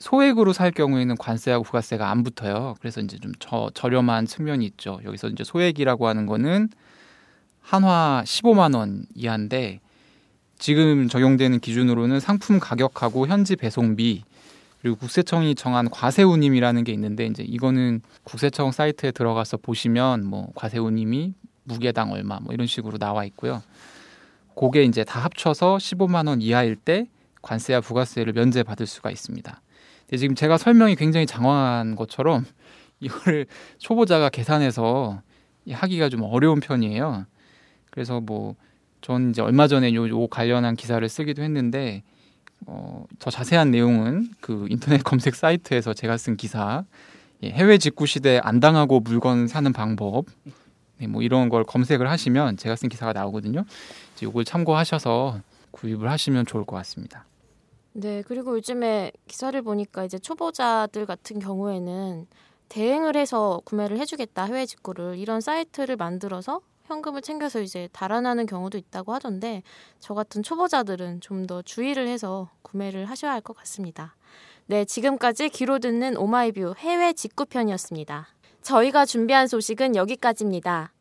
소액으로 0.03 0.51
살 0.51 0.71
경우에는 0.71 1.15
관세하고 1.15 1.63
부가세가 1.63 2.11
안 2.11 2.23
붙어요. 2.23 2.75
그래서 2.81 2.99
이제 2.99 3.17
좀 3.19 3.31
저, 3.39 3.69
저렴한 3.73 4.25
측면이 4.25 4.65
있죠. 4.65 4.99
여기서 5.05 5.29
이제 5.29 5.45
소액이라고 5.45 6.07
하는 6.07 6.25
거는 6.25 6.67
한화 7.61 8.23
15만 8.25 8.75
원 8.75 9.05
이하인데 9.15 9.79
지금 10.59 11.07
적용되는 11.07 11.61
기준으로는 11.61 12.19
상품 12.19 12.59
가격하고 12.59 13.27
현지 13.27 13.55
배송비 13.55 14.25
그리고 14.81 14.97
국세청이 14.97 15.55
정한 15.55 15.89
과세운임이라는 15.89 16.83
게 16.83 16.91
있는데 16.91 17.25
이제 17.25 17.41
이거는 17.41 18.01
국세청 18.25 18.73
사이트에 18.73 19.11
들어가서 19.11 19.55
보시면 19.55 20.25
뭐 20.25 20.51
과세운임이 20.55 21.33
무게당 21.63 22.11
얼마 22.11 22.41
뭐 22.41 22.53
이런 22.53 22.67
식으로 22.67 22.97
나와 22.97 23.23
있고요. 23.23 23.63
그게 24.53 24.83
이제 24.83 25.05
다 25.05 25.21
합쳐서 25.21 25.77
15만 25.77 26.27
원 26.27 26.41
이하일 26.41 26.75
때 26.75 27.07
관세와 27.41 27.79
부가세를 27.79 28.33
면제받을 28.33 28.85
수가 28.85 29.09
있습니다. 29.09 29.61
근데 30.05 30.17
지금 30.17 30.35
제가 30.35 30.57
설명이 30.57 30.95
굉장히 30.95 31.25
장황한 31.25 31.95
것처럼 31.95 32.45
이거를 32.99 33.45
초보자가 33.77 34.29
계산해서 34.29 35.21
하기가 35.69 36.09
좀 36.09 36.21
어려운 36.23 36.59
편이에요. 36.59 37.25
그래서 37.89 38.19
뭐 38.19 38.55
전 39.03 39.31
이제 39.31 39.41
얼마 39.41 39.67
전에 39.67 39.93
요, 39.93 40.07
요 40.07 40.27
관련한 40.27 40.77
기사를 40.77 41.07
쓰기도 41.07 41.43
했는데 41.43 42.03
어, 42.65 43.05
더 43.19 43.29
자세한 43.29 43.69
내용은 43.69 44.29
그 44.39 44.65
인터넷 44.69 44.97
검색 45.03 45.35
사이트에서 45.35 45.93
제가 45.93 46.17
쓴 46.17 46.37
기사 46.37 46.85
예, 47.43 47.49
해외 47.49 47.77
직구 47.77 48.07
시대 48.07 48.39
안 48.41 48.61
당하고 48.61 49.01
물건 49.01 49.47
사는 49.47 49.71
방법 49.73 50.25
네, 50.97 51.07
뭐 51.07 51.21
이런 51.21 51.49
걸 51.49 51.65
검색을 51.65 52.09
하시면 52.09 52.55
제가 52.55 52.77
쓴 52.77 52.87
기사가 52.87 53.11
나오거든요. 53.11 53.65
이제 54.15 54.25
이걸 54.25 54.45
참고하셔서 54.45 55.41
구입을 55.71 56.09
하시면 56.09 56.45
좋을 56.45 56.63
것 56.63 56.77
같습니다. 56.77 57.25
네, 57.93 58.23
그리고 58.27 58.55
요즘에 58.55 59.11
기사를 59.27 59.59
보니까 59.61 60.03
이제 60.03 60.17
초보자들 60.17 61.05
같은 61.05 61.39
경우에는 61.39 62.27
대행을 62.69 63.15
해서 63.15 63.61
구매를 63.65 63.99
해주겠다 63.99 64.45
해외 64.45 64.65
직구를 64.65 65.17
이런 65.19 65.41
사이트를 65.41 65.95
만들어서 65.95 66.61
현금을 66.85 67.21
챙겨서 67.21 67.61
이제 67.61 67.87
달아나는 67.93 68.45
경우도 68.47 68.77
있다고 68.79 69.13
하던데 69.13 69.61
저 69.99 70.13
같은 70.15 70.41
초보자들은 70.43 71.21
좀 71.21 71.45
더 71.45 71.61
주의를 71.61 72.07
해서 72.07 72.49
구매를 72.63 73.05
하셔야 73.05 73.31
할 73.33 73.41
것 73.41 73.55
같습니다. 73.57 74.15
네, 74.65 74.85
지금까지 74.85 75.49
귀로 75.49 75.77
듣는 75.79 76.17
오마이뷰 76.17 76.73
해외 76.77 77.13
직구 77.13 77.45
편이었습니다. 77.45 78.27
저희가 78.63 79.05
준비한 79.05 79.47
소식은 79.47 79.95
여기까지입니다. 79.95 80.93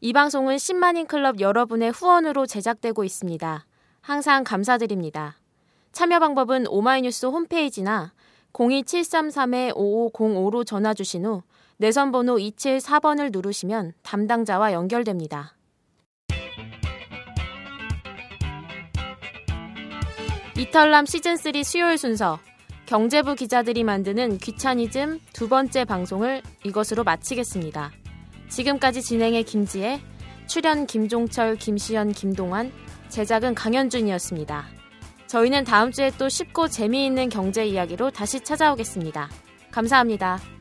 이 0.00 0.12
방송은 0.12 0.56
10만인 0.56 1.06
클럽 1.06 1.40
여러분의 1.40 1.92
후원으로 1.92 2.46
제작되고 2.46 3.04
있습니다. 3.04 3.64
항상 4.02 4.44
감사드립니다. 4.44 5.36
참여 5.96 6.18
방법은 6.18 6.66
오마이뉴스 6.68 7.24
홈페이지나 7.24 8.12
02733-5505로 8.52 10.66
전화 10.66 10.92
주신 10.92 11.24
후 11.24 11.42
내선 11.78 12.12
번호 12.12 12.36
274번을 12.36 13.32
누르시면 13.32 13.94
담당자와 14.02 14.74
연결됩니다. 14.74 15.54
이탈남 20.58 21.06
시즌3 21.06 21.64
수요일 21.64 21.96
순서 21.96 22.38
경제부 22.84 23.34
기자들이 23.34 23.82
만드는 23.82 24.36
귀차니즘 24.36 25.20
두 25.32 25.48
번째 25.48 25.86
방송을 25.86 26.42
이것으로 26.66 27.04
마치겠습니다. 27.04 27.90
지금까지 28.50 29.00
진행의 29.00 29.44
김지혜, 29.44 30.02
출연 30.46 30.86
김종철, 30.86 31.56
김시현, 31.56 32.12
김동환, 32.12 32.70
제작은 33.08 33.54
강현준이었습니다. 33.54 34.75
저희는 35.26 35.64
다음 35.64 35.90
주에 35.90 36.10
또 36.18 36.28
쉽고 36.28 36.68
재미있는 36.68 37.28
경제 37.28 37.64
이야기로 37.64 38.10
다시 38.10 38.40
찾아오겠습니다. 38.40 39.28
감사합니다. 39.70 40.55